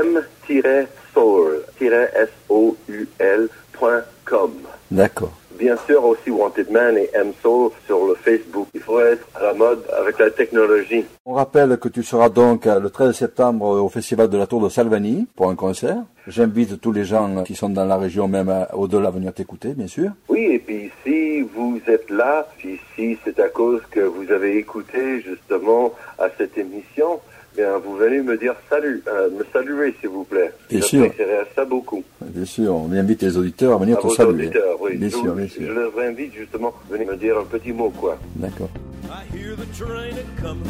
[4.90, 5.32] D'accord.
[5.58, 8.68] Bien sûr aussi Wanted Man et M-Soul sur le Facebook.
[8.72, 11.04] Il faut être à la mode avec la technologie.
[11.26, 14.62] On rappelle que tu seras donc euh, le 13 septembre au Festival de la Tour
[14.62, 15.98] de Salvani pour un concert.
[16.26, 19.74] J'invite tous les gens qui sont dans la région, même euh, au-delà, à venir t'écouter,
[19.74, 20.12] bien sûr.
[20.30, 22.48] Oui, et puis si vous êtes là,
[22.96, 27.20] si c'est à cause que vous avez écouté justement à cette émission,
[27.60, 30.52] bien vous venez me dire salut, euh, me saluer s'il vous plaît.
[30.70, 31.02] Bien sûr.
[31.04, 32.02] J'apprécierais ça beaucoup.
[32.22, 34.46] Bien sûr, on invite les auditeurs à venir À te saluer.
[34.46, 34.96] auditeurs, oui.
[34.96, 35.62] Bien je, sûr, bien sûr.
[35.62, 38.18] je les invite justement à venir me dire un petit mot, quoi.
[38.36, 38.68] D'accord.
[39.04, 40.62] I hear the train a comin',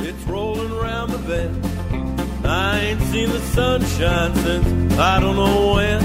[0.00, 1.50] it's rolling round the bend.
[2.44, 6.00] I ain't seen the sunshine since I don't know when.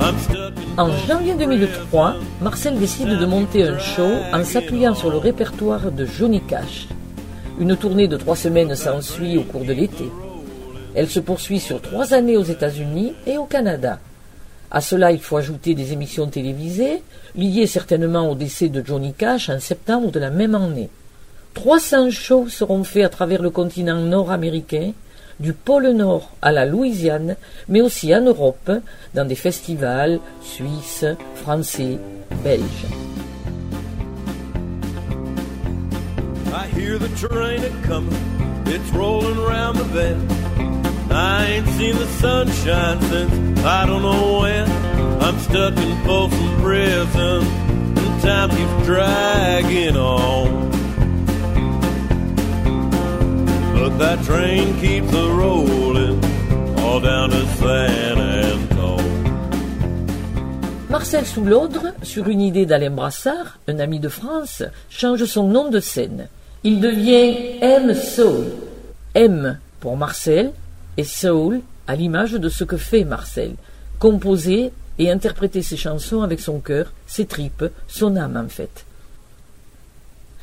[0.00, 5.10] I'm stuck in En janvier 2003, Marcel décide de monter un show en s'appuyant sur
[5.10, 6.88] le répertoire de Johnny Cash.
[7.58, 10.10] Une tournée de trois semaines s'ensuit au cours de l'été.
[10.94, 13.98] Elle se poursuit sur trois années aux États-Unis et au Canada.
[14.70, 17.02] À cela, il faut ajouter des émissions télévisées,
[17.34, 20.90] liées certainement au décès de Johnny Cash en septembre de la même année.
[21.54, 24.92] 300 shows seront faits à travers le continent nord-américain,
[25.40, 27.36] du pôle Nord à la Louisiane,
[27.68, 28.70] mais aussi en Europe,
[29.14, 31.98] dans des festivals suisses, français,
[32.42, 33.05] belges.
[36.76, 38.14] Hear the train a comin',
[38.66, 41.12] it's rolling round the bend.
[41.12, 44.70] I ain't seen the sunshine since I don't know when.
[45.22, 47.42] I'm stuck in Folsom Prison,
[48.02, 50.70] and time keeps dragging on.
[53.74, 56.22] But that train keeps a rolling
[56.80, 58.16] all down to San.
[60.96, 65.78] Marcel Soulaudre, sur une idée d'Alain Brassard, un ami de France, change son nom de
[65.78, 66.28] scène.
[66.68, 67.94] Il devient M.
[67.94, 68.46] Soul.
[69.14, 70.50] M pour Marcel
[70.96, 73.52] et Soul à l'image de ce que fait Marcel.
[74.00, 78.84] Composer et interpréter ses chansons avec son cœur, ses tripes, son âme en fait.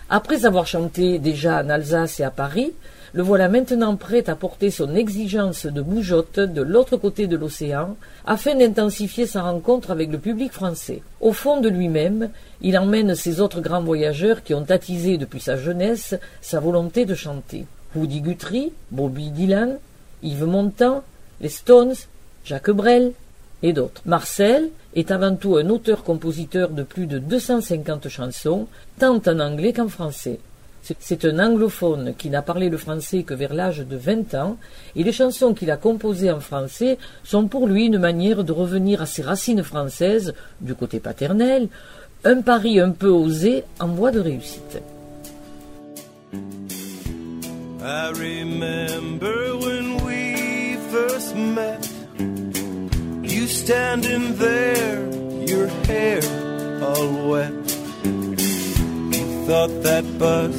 [0.10, 2.72] Après avoir chanté déjà en Alsace et à Paris,
[3.16, 7.96] le voilà maintenant prêt à porter son exigence de bougeotte de l'autre côté de l'océan
[8.26, 11.04] afin d'intensifier sa rencontre avec le public français.
[11.22, 15.58] Au fond de lui-même, il emmène ces autres grands voyageurs qui ont attisé depuis sa
[15.58, 17.68] jeunesse sa volonté de chanter.
[17.96, 19.78] Woody Guthrie, Bobby Dylan,
[20.24, 21.04] Yves Montand,
[21.40, 21.94] les Stones,
[22.44, 23.12] Jacques Brel
[23.62, 24.02] et d'autres.
[24.08, 29.88] Marcel est avant tout un auteur-compositeur de plus de 250 chansons, tant en anglais qu'en
[29.88, 30.40] français.
[31.00, 34.58] C'est un anglophone qui n'a parlé le français que vers l'âge de 20 ans,
[34.98, 39.02] et les chansons qu'il a composées en français sont pour lui une manière de revenir
[39.02, 41.70] à ses racines françaises du côté paternel,
[42.26, 44.82] un pari un peu osé en voie de réussite.
[47.86, 51.86] I remember when we first met,
[53.24, 55.02] you standing there,
[55.46, 56.22] your hair
[56.82, 57.83] all wet.
[59.46, 60.56] Thought that bus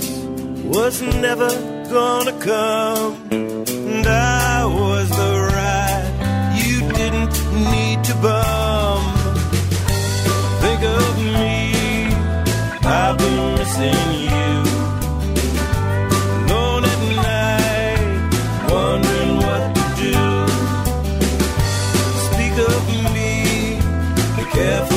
[0.63, 1.49] was never
[1.91, 6.13] gonna come, and I was the ride
[6.55, 7.35] you didn't
[7.73, 9.03] need to bum.
[10.61, 12.13] Think of me,
[12.85, 14.53] I've been missing you.
[16.45, 18.29] Alone at night,
[18.71, 20.21] wondering what to do.
[22.29, 22.81] Speak of
[23.15, 23.33] me,
[24.37, 24.94] be careful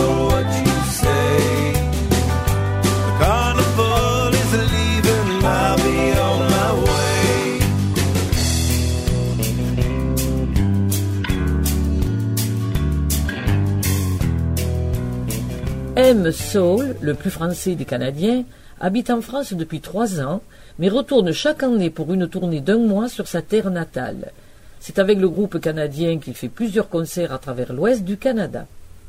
[16.27, 16.33] M.
[16.33, 18.43] Soul, le plus français des Canadiens,
[18.81, 20.41] habite en France depuis trois ans,
[20.77, 24.33] mais retourne chaque année pour une tournée d'un mois sur sa terre natale.
[24.81, 28.65] C'est avec le groupe canadien qu'il fait plusieurs concerts à travers l'ouest du Canada.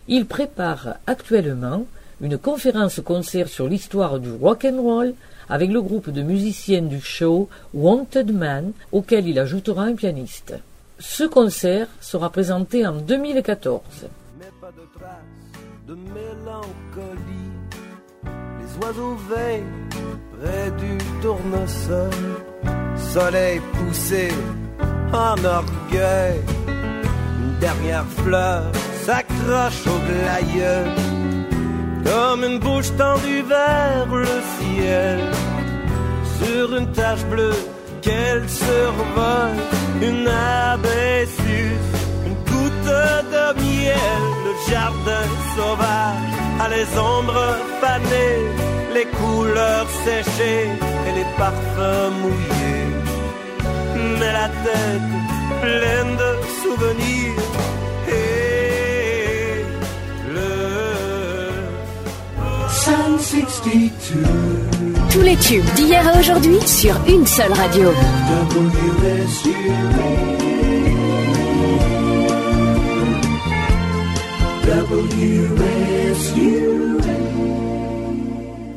[0.07, 1.87] Il prépare actuellement
[2.21, 5.15] une conférence-concert sur l'histoire du rock and roll
[5.49, 10.55] avec le groupe de musiciens du show Wanted Man, auquel il ajoutera un pianiste.
[11.01, 13.83] Ce concert sera présenté en 2014.
[14.39, 15.38] mais pas de traces
[15.89, 17.53] de mélancolie.
[18.61, 19.65] Les oiseaux veillent
[20.35, 22.11] près du tournesol,
[22.97, 24.29] soleil poussé
[25.13, 26.41] en orgueil.
[26.69, 28.65] Une dernière fleur
[29.05, 30.89] s'accroche au glaïeul,
[32.05, 35.21] comme une bouche tendue vers le ciel.
[36.43, 37.61] Sur une tache bleue
[38.03, 39.57] qu'elle survole,
[40.03, 40.29] une
[41.65, 41.98] goutte
[43.35, 45.27] de miel, le jardin
[45.57, 48.41] sauvage a les ombres fanées,
[48.95, 50.71] les couleurs séchées
[51.07, 52.93] et les parfums mouillés.
[54.19, 55.11] Mais la tête
[55.63, 56.31] pleine de
[56.61, 57.47] souvenirs
[58.09, 59.65] et
[60.35, 60.53] le
[62.69, 64.15] Sun 62
[65.11, 67.89] Tous les tubes d'hier à aujourd'hui sur une seule radio.
[68.51, 70.38] WSU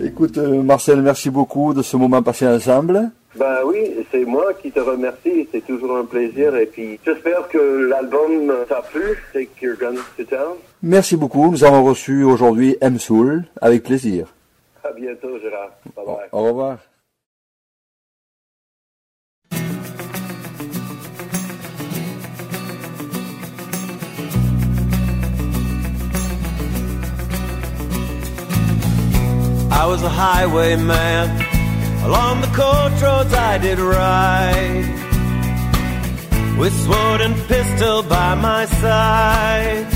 [0.04, 3.10] Écoute, euh, Marcel, merci beaucoup de ce moment passé ensemble.
[3.36, 5.48] Ben oui, c'est moi qui te remercie.
[5.52, 6.56] C'est toujours un plaisir.
[6.56, 9.18] Et puis, j'espère que l'album t'a plu.
[9.34, 10.58] Take Your Guns to Town.
[10.84, 11.50] Merci beaucoup.
[11.52, 13.00] Nous avons reçu aujourd'hui M.
[13.00, 14.28] Soul, avec plaisir.
[14.84, 15.72] À bientôt, Gérard.
[15.96, 16.30] Bye bye.
[16.32, 16.78] au revoir.
[29.92, 31.28] Was a highwayman.
[32.06, 34.88] Along the coach roads I did ride.
[36.58, 39.92] With sword and pistol by my side.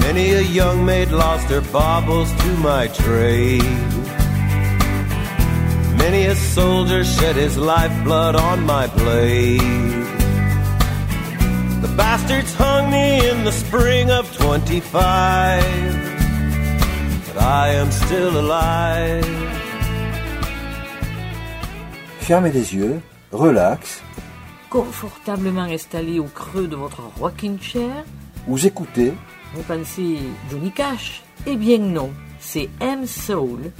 [0.00, 3.86] Many a young maid lost her baubles to my trade.
[6.02, 10.08] Many a soldier shed his lifeblood on my blade.
[11.84, 16.17] The bastards hung me in the spring of 25 but
[17.40, 19.24] I am still alive.
[22.20, 23.00] Fermez les yeux,
[23.32, 24.02] relax,
[24.70, 28.04] Confortablement installé au creux de votre rocking chair,
[28.46, 29.14] vous écoutez
[29.54, 30.18] vous pensez
[30.50, 31.22] Johnny Cash?
[31.46, 33.06] Eh bien non, c'est M.
[33.06, 33.70] Soul.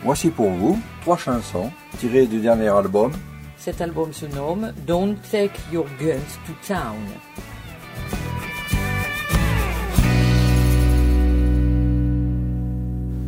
[0.00, 3.10] Voici pour vous trois chansons tirées du dernier album
[3.56, 6.94] Cet album se nomme Don't Take Your Guns to Town.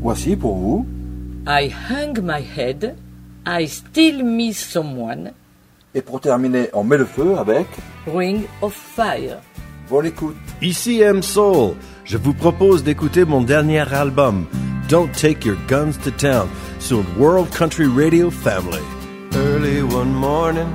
[0.01, 0.87] Voici pour vous
[1.47, 2.97] I hang my head,
[3.47, 5.33] I still miss someone,
[5.95, 7.67] et pour terminer, on met le feu avec
[8.07, 9.39] Ring of Fire.
[9.89, 10.37] Bonne écoute.
[10.63, 11.75] Ici M Soul.
[12.05, 14.47] Je vous propose d'écouter mon dernier album,
[14.89, 16.49] Don't Take Your Guns to Town,
[16.79, 18.83] sur World Country Radio Family.
[19.35, 20.69] Early one morning,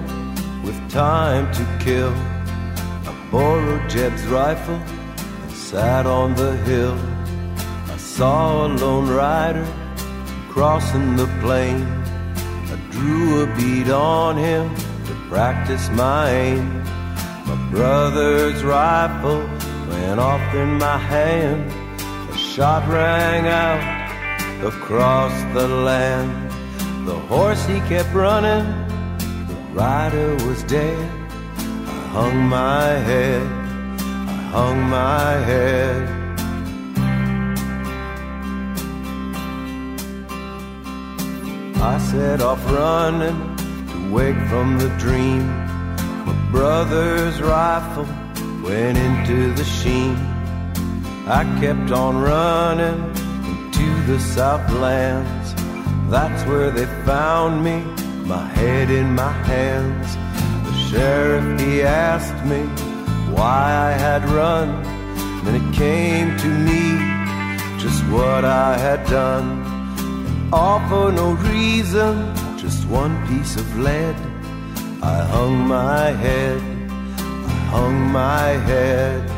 [0.65, 2.11] with time to kill,
[3.05, 6.95] I borrowed Jeb's rifle and sat on the hill.
[8.16, 9.68] Saw a lone rider
[10.47, 11.84] crossing the plain.
[12.72, 14.74] I drew a bead on him
[15.07, 16.82] to practice my aim.
[17.45, 19.41] My brother's rifle
[19.89, 21.70] went off in my hand.
[22.32, 23.84] A shot rang out
[24.66, 26.32] across the land.
[27.05, 28.66] The horse he kept running,
[29.49, 31.11] the rider was dead.
[31.57, 36.24] I hung my head, I hung my head.
[41.86, 43.38] I set off running
[43.89, 45.45] to wake from the dream.
[46.25, 48.07] My brother's rifle
[48.63, 50.15] went into the sheen.
[51.27, 52.99] I kept on running
[53.51, 55.53] into the Southlands.
[56.09, 57.77] That's where they found me,
[58.25, 60.07] my head in my hands.
[60.65, 62.61] The sheriff, he asked me
[63.31, 64.81] why I had run.
[65.43, 66.97] Then it came to me
[67.79, 69.64] just what I had done.
[70.53, 74.15] All for no reason, just one piece of lead.
[75.01, 76.61] I hung my head,
[77.19, 79.29] I hung my head.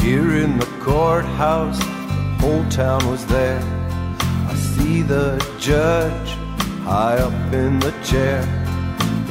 [0.00, 3.62] Here in the courthouse, the whole town was there.
[4.48, 6.30] I see the judge
[6.84, 8.40] high up in the chair.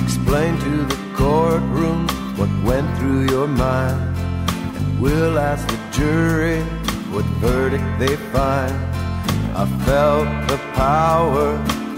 [0.04, 2.08] Explain to the courtroom
[2.38, 4.07] what went through your mind.
[5.00, 6.64] We'll ask the jury
[7.14, 8.74] what verdict they find.
[9.56, 11.50] I felt the power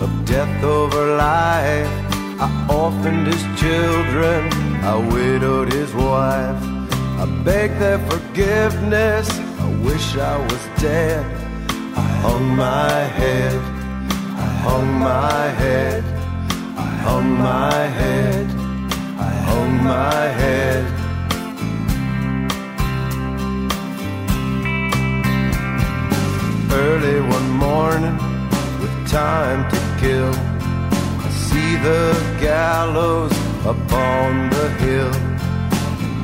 [0.02, 1.88] of death over life.
[2.41, 4.52] I orphaned his children,
[4.84, 6.62] I widowed his wife.
[7.22, 9.30] I beg their forgiveness,
[9.60, 11.26] I wish I was dead.
[11.95, 13.56] I hung my head,
[14.45, 16.04] I hung my head,
[16.78, 18.45] I hung my head,
[19.18, 20.99] I hung my head.
[26.72, 28.15] Early one morning,
[28.80, 30.32] with time to kill,
[31.26, 33.34] I see the gallows
[33.65, 35.11] up on the hill.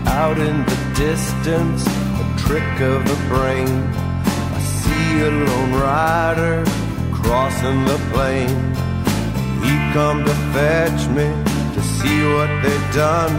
[0.07, 3.67] Out in the distance, a trick of the brain.
[4.53, 6.63] I see a lone rider
[7.11, 8.49] crossing the plain.
[9.63, 11.27] He come to fetch me
[11.73, 13.33] to see what they've done.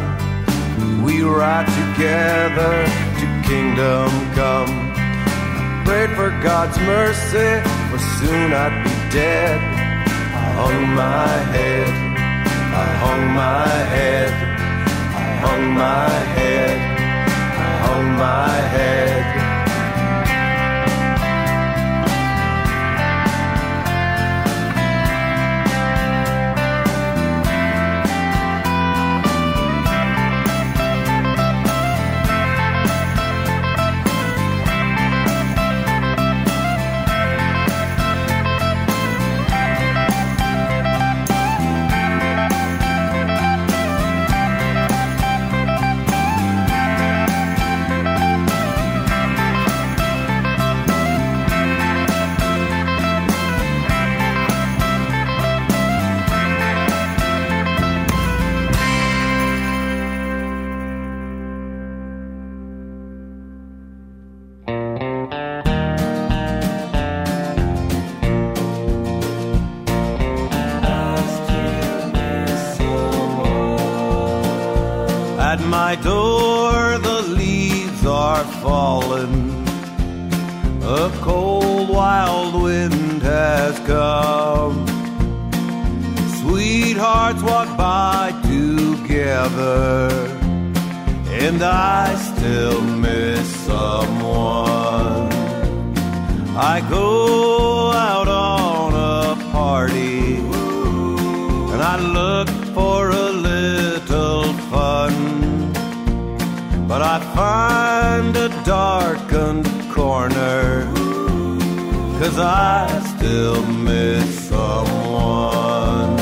[1.05, 2.85] We ride together
[3.21, 4.86] to kingdom come.
[5.87, 9.61] Prayed for God's mercy, for soon I'd be dead.
[10.35, 11.89] I hung my head,
[12.75, 14.33] I hung my head,
[15.15, 16.77] I hung my head,
[17.57, 19.46] I hung my head.
[91.67, 95.33] I still miss someone.
[96.57, 100.37] I go out on a party,
[101.73, 105.73] and I look for a little fun.
[106.87, 110.87] But I find a darkened corner,
[112.21, 112.87] cause I
[113.17, 116.17] still miss someone.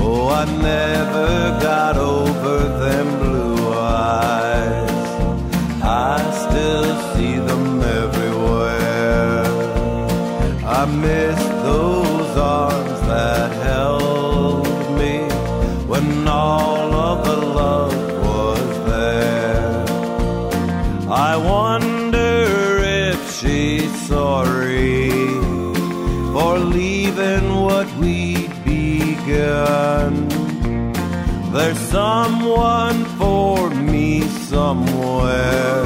[0.00, 3.17] Oh, I never got over them
[31.52, 35.84] There's someone for me somewhere,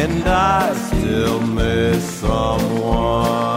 [0.00, 3.49] and I still miss someone.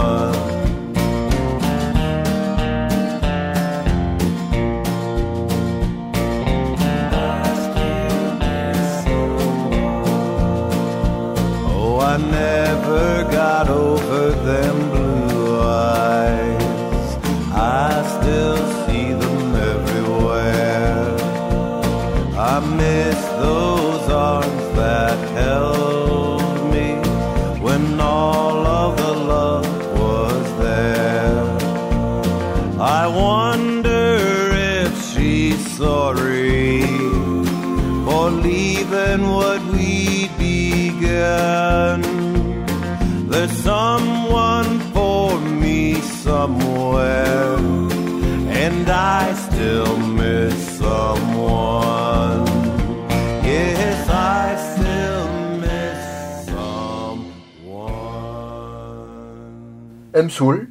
[60.16, 60.30] M.
[60.30, 60.70] Soul,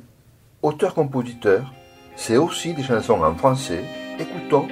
[0.63, 1.73] auteur-compositeur,
[2.15, 3.85] c'est aussi des chansons en français.
[4.21, 4.69] Écoutons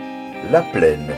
[0.53, 1.13] La Plaine.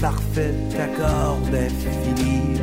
[0.00, 2.59] parfait accord d'infini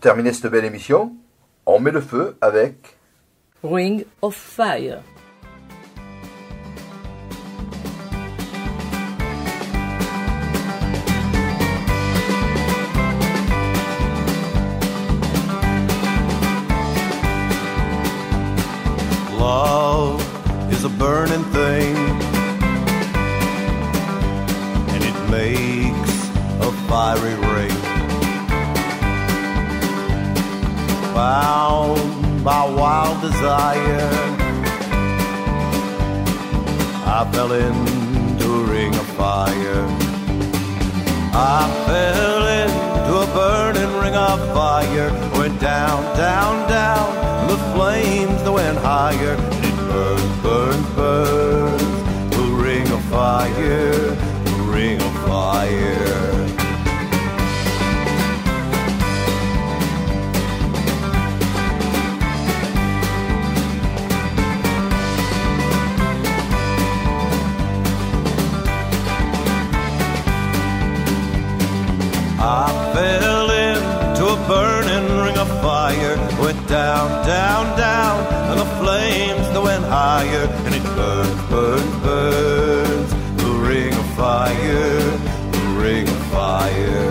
[0.00, 1.12] Pour terminer cette belle émission,
[1.66, 2.96] on met le feu avec
[3.62, 5.02] Ring of Fire.
[49.10, 49.34] Higher.
[49.34, 51.82] And it burns, burns, burns.
[52.36, 56.46] A ring of fire, a ring of fire.
[72.42, 76.16] I fell into a burning ring of fire.
[76.40, 78.16] Went down, down, down,
[78.50, 78.79] and the
[79.90, 80.46] higher.
[80.66, 83.10] And it burns, burns, burns.
[83.42, 85.00] The ring of fire,
[85.56, 87.10] the ring of fire.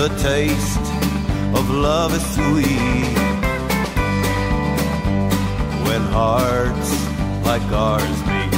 [0.00, 0.86] The taste
[1.58, 3.16] of love is sweet.
[5.86, 6.90] When hearts
[7.48, 8.54] like ours meet.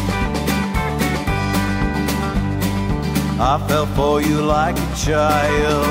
[3.39, 5.87] I fell for you like a child.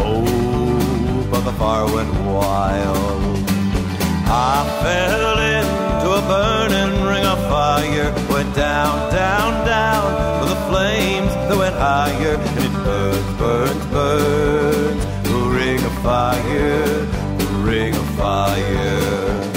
[0.00, 3.37] Oh, but the fire went wild.
[4.30, 8.12] I fell into a burning ring of fire.
[8.28, 12.36] Went down, down, down, with the flames that went higher.
[12.36, 15.02] And it burns, burns, burns.
[15.24, 17.06] The ring of fire,
[17.38, 19.48] the ring of fire.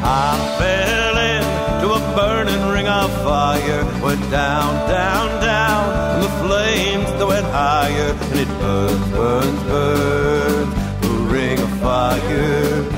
[0.00, 3.84] I fell into a burning ring of fire.
[4.00, 5.84] Went down, down, down,
[6.14, 8.12] and the flames that went higher.
[8.30, 10.74] And it burns, burns, burns.
[11.02, 12.97] The ring of fire,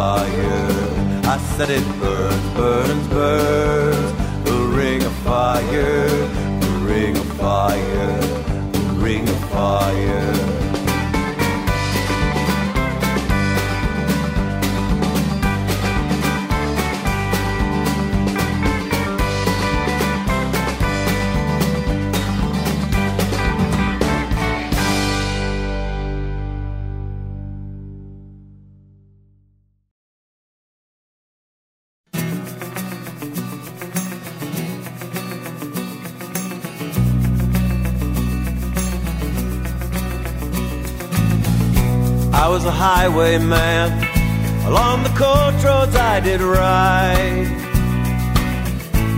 [0.00, 1.30] fire.
[1.34, 4.10] I said it burns, burns, burns.
[4.48, 6.08] The ring of fire,
[6.64, 8.20] the ring of fire,
[8.76, 10.49] the ring of fire.
[42.80, 43.90] Highwayman.
[44.64, 47.50] Along the coach roads I did ride.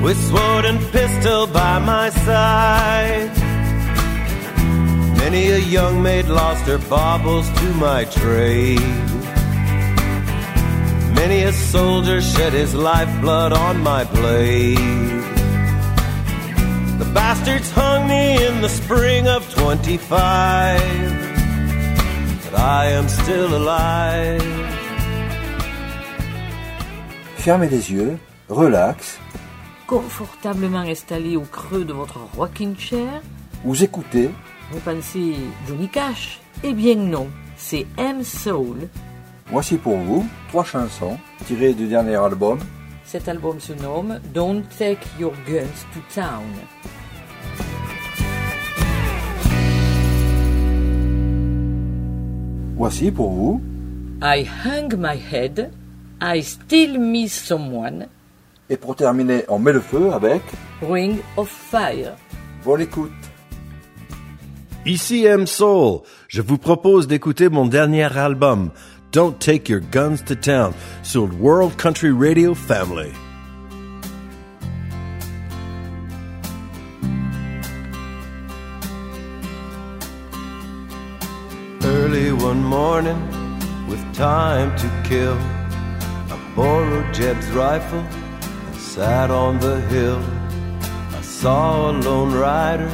[0.02, 3.30] With sword and pistol by my side.
[5.16, 8.80] Many a young maid lost her baubles to my trade.
[11.20, 15.22] Many a soldier shed his lifeblood on my blade.
[16.98, 21.31] The bastards hung me in the spring of 25.
[22.54, 24.42] I am still alive.
[27.36, 29.18] Fermez les yeux, relax,
[29.86, 33.20] Confortablement installé au creux de votre rocking chair,
[33.64, 34.30] vous écoutez
[34.70, 35.34] vous pensez
[35.68, 36.40] Johnny Cash?
[36.64, 37.28] Eh bien non,
[37.58, 38.88] c'est M Soul.
[39.50, 42.58] Voici pour vous trois chansons tirées du dernier album
[43.04, 46.44] Cet album se nomme Don't Take Your Guns to Town.
[52.82, 53.62] Voici pour vous
[54.20, 55.70] I hung my head,
[56.20, 58.08] I still miss someone,
[58.68, 60.42] et pour terminer on met le feu avec
[60.82, 62.16] Ring of Fire.
[62.64, 63.12] Bonne écoute.
[64.84, 66.00] Ici M Soul.
[66.26, 68.72] Je vous propose d'écouter mon dernier album,
[69.12, 70.72] Don't Take Your Guns to Town,
[71.04, 73.12] sur World Country Radio Family.
[82.72, 83.20] Morning,
[83.86, 85.36] with time to kill,
[86.34, 90.22] I borrowed Jeb's rifle and sat on the hill.
[91.18, 92.90] I saw a lone rider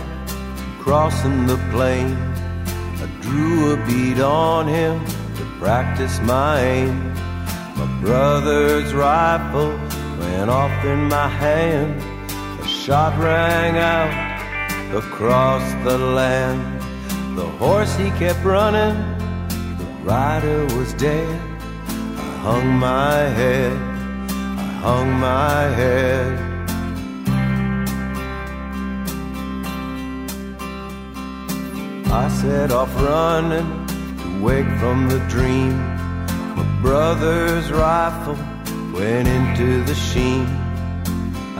[0.81, 2.11] crossing the plain.
[3.05, 4.95] I drew a bead on him
[5.37, 7.14] to practice my aim.
[7.81, 9.70] My brother's rifle
[10.18, 12.03] went off in my hand.
[12.64, 14.12] A shot rang out
[15.03, 16.61] across the land.
[17.39, 18.97] The horse he kept running,
[20.09, 21.38] rider was dead.
[21.86, 23.76] I hung my head,
[24.64, 26.30] I hung my head.
[32.11, 33.70] I set off running
[34.20, 35.76] to wake from the dream.
[36.56, 38.38] My brother's rifle
[38.96, 40.46] went into the sheen.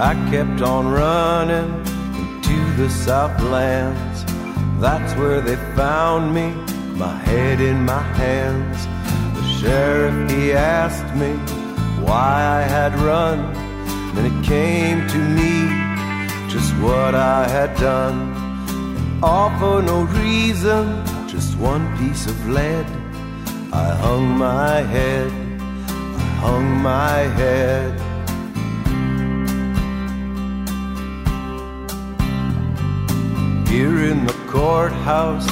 [0.09, 1.70] I kept on running
[2.22, 4.18] into the Southlands.
[4.80, 6.49] That's where they found me,
[6.99, 8.86] my head in my hands.
[9.36, 11.32] The sheriff, he asked me
[12.05, 13.38] why I had run.
[14.14, 15.68] Then it came to me
[16.49, 18.18] just what I had done.
[19.22, 22.86] All for no reason, just one piece of lead.
[23.72, 25.30] I hung my head,
[25.90, 27.92] I hung my head.
[33.68, 35.46] Here in the courthouse,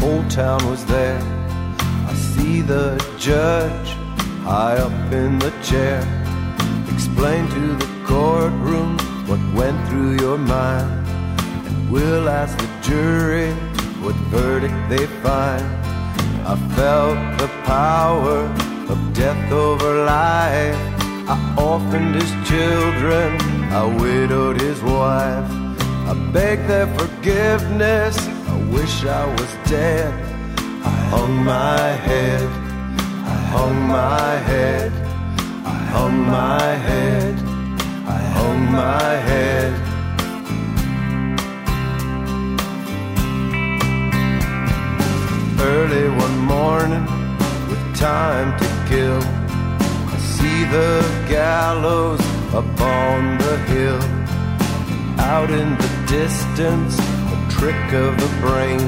[0.00, 1.20] whole town was there.
[2.08, 3.88] I see the judge
[4.42, 6.00] high up in the chair.
[6.94, 8.98] Explain to the courtroom
[9.28, 11.06] what went through your mind.
[11.66, 13.52] And we'll ask the jury
[14.02, 15.66] what verdict they find.
[16.52, 18.38] I felt the power
[18.92, 20.80] of death over life.
[21.34, 21.36] I
[21.70, 23.28] orphaned his children,
[23.70, 25.48] I widowed his wife.
[26.10, 28.16] I begged their forgiveness,
[28.70, 30.12] wish I was dead.
[30.82, 32.48] I hung my head,
[33.34, 34.92] I hung my head,
[35.64, 37.34] I hung my head,
[38.06, 39.72] I hung my head.
[45.60, 47.04] Early one morning,
[47.68, 49.22] with time to kill,
[50.14, 50.92] I see the
[51.28, 52.20] gallows
[52.54, 54.00] up on the hill.
[55.18, 56.96] Out in the distance,
[57.60, 58.80] trick of the brain.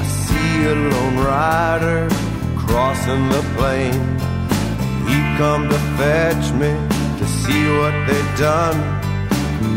[0.00, 2.08] I see a lone rider
[2.56, 3.92] crossing the plain.
[5.06, 6.72] He come to fetch me
[7.20, 8.78] to see what they've done.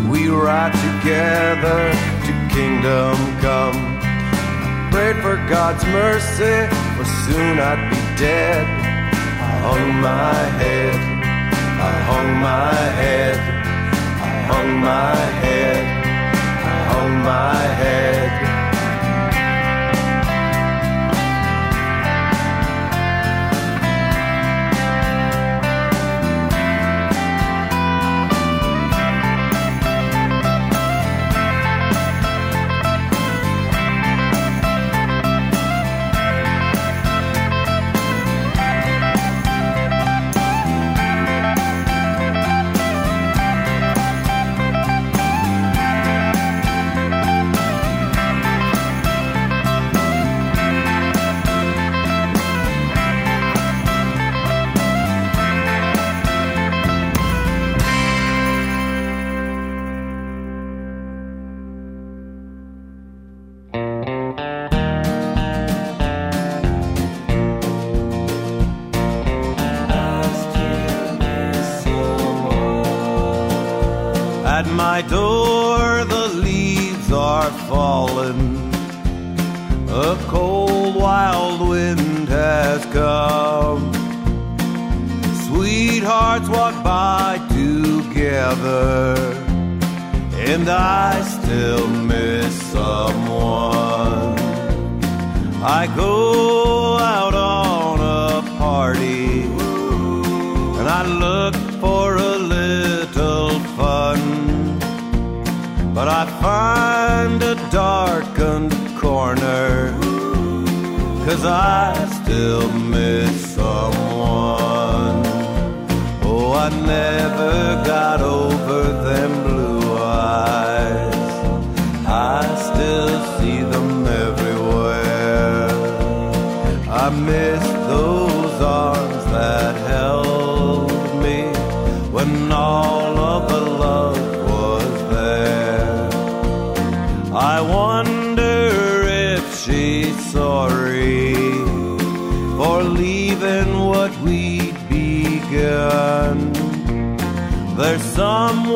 [0.09, 1.81] We ride together
[2.25, 3.75] to kingdom come.
[3.75, 6.55] I prayed for God's mercy,
[6.95, 8.63] for soon I'd be dead.
[9.47, 10.95] I hung my head,
[11.91, 13.37] I hung my head,
[14.29, 16.04] I hung my head,
[16.95, 18.54] on my head.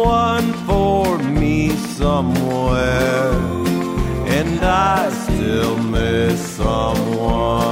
[0.09, 3.31] Someone for me somewhere,
[4.25, 7.68] and I still miss someone.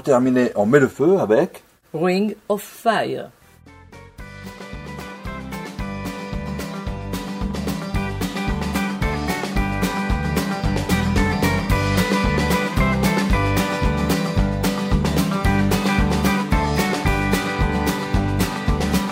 [0.00, 3.30] Pour terminer, on met le feu avec Ring of Fire.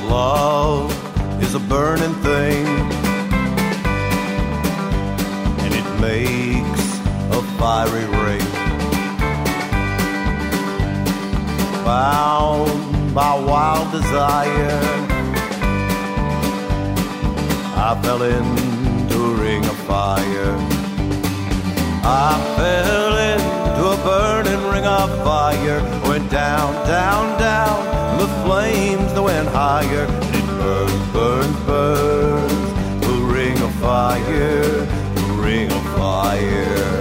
[0.08, 0.90] Love
[1.42, 2.66] is a burning thing,
[5.60, 6.98] and it makes
[7.30, 8.47] a fiery ring.
[11.88, 14.78] Bound by wild desire,
[17.74, 20.54] I fell into a ring of fire.
[22.04, 25.80] I fell into a burning ring of fire.
[26.06, 28.18] Went down, down, down.
[28.18, 30.04] The flames that went higher.
[30.04, 33.06] And it burns, burns, burns.
[33.06, 34.84] The ring of fire,
[35.14, 36.97] the ring of fire.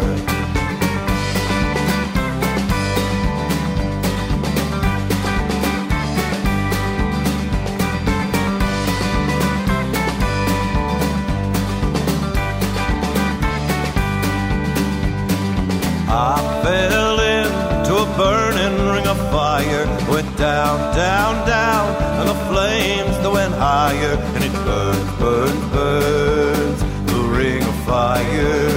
[20.37, 24.13] Down, down, down, and the flames that went higher.
[24.35, 26.79] And it burns, burns, burns.
[27.11, 28.69] The ring of fire,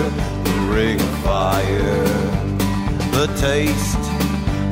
[0.48, 2.04] the ring of fire.
[3.12, 4.04] The taste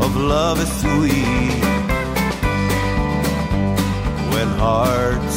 [0.00, 1.62] of love is sweet
[4.32, 5.36] when hearts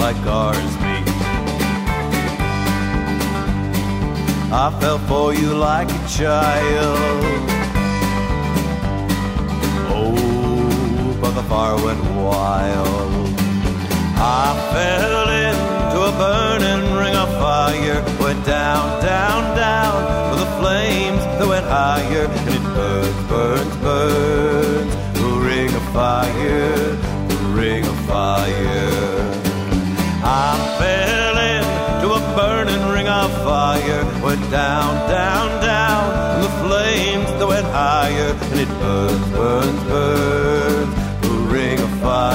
[0.00, 1.06] like ours meet.
[4.50, 7.55] I fell for you like a child.
[11.48, 13.12] Fire went wild.
[14.18, 18.02] I fell into a burning ring of fire.
[18.20, 22.26] Went down, down, down with the flames that went higher.
[22.26, 24.92] And it burns, burns, burns.
[25.20, 26.76] The ring of fire,
[27.30, 29.26] the ring of fire.
[30.24, 34.04] I fell into a burning ring of fire.
[34.22, 38.30] Went down, down, down, and the flames that went higher.
[38.50, 40.65] And it burns, burns, burns.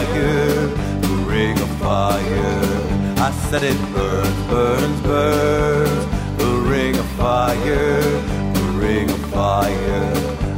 [0.02, 0.68] Fire,
[1.02, 3.20] the ring of fire.
[3.20, 6.06] I said it burns, burns, burns.
[6.40, 10.14] The ring of fire, the ring of fire,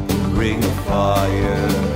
[0.08, 1.93] the ring of fire.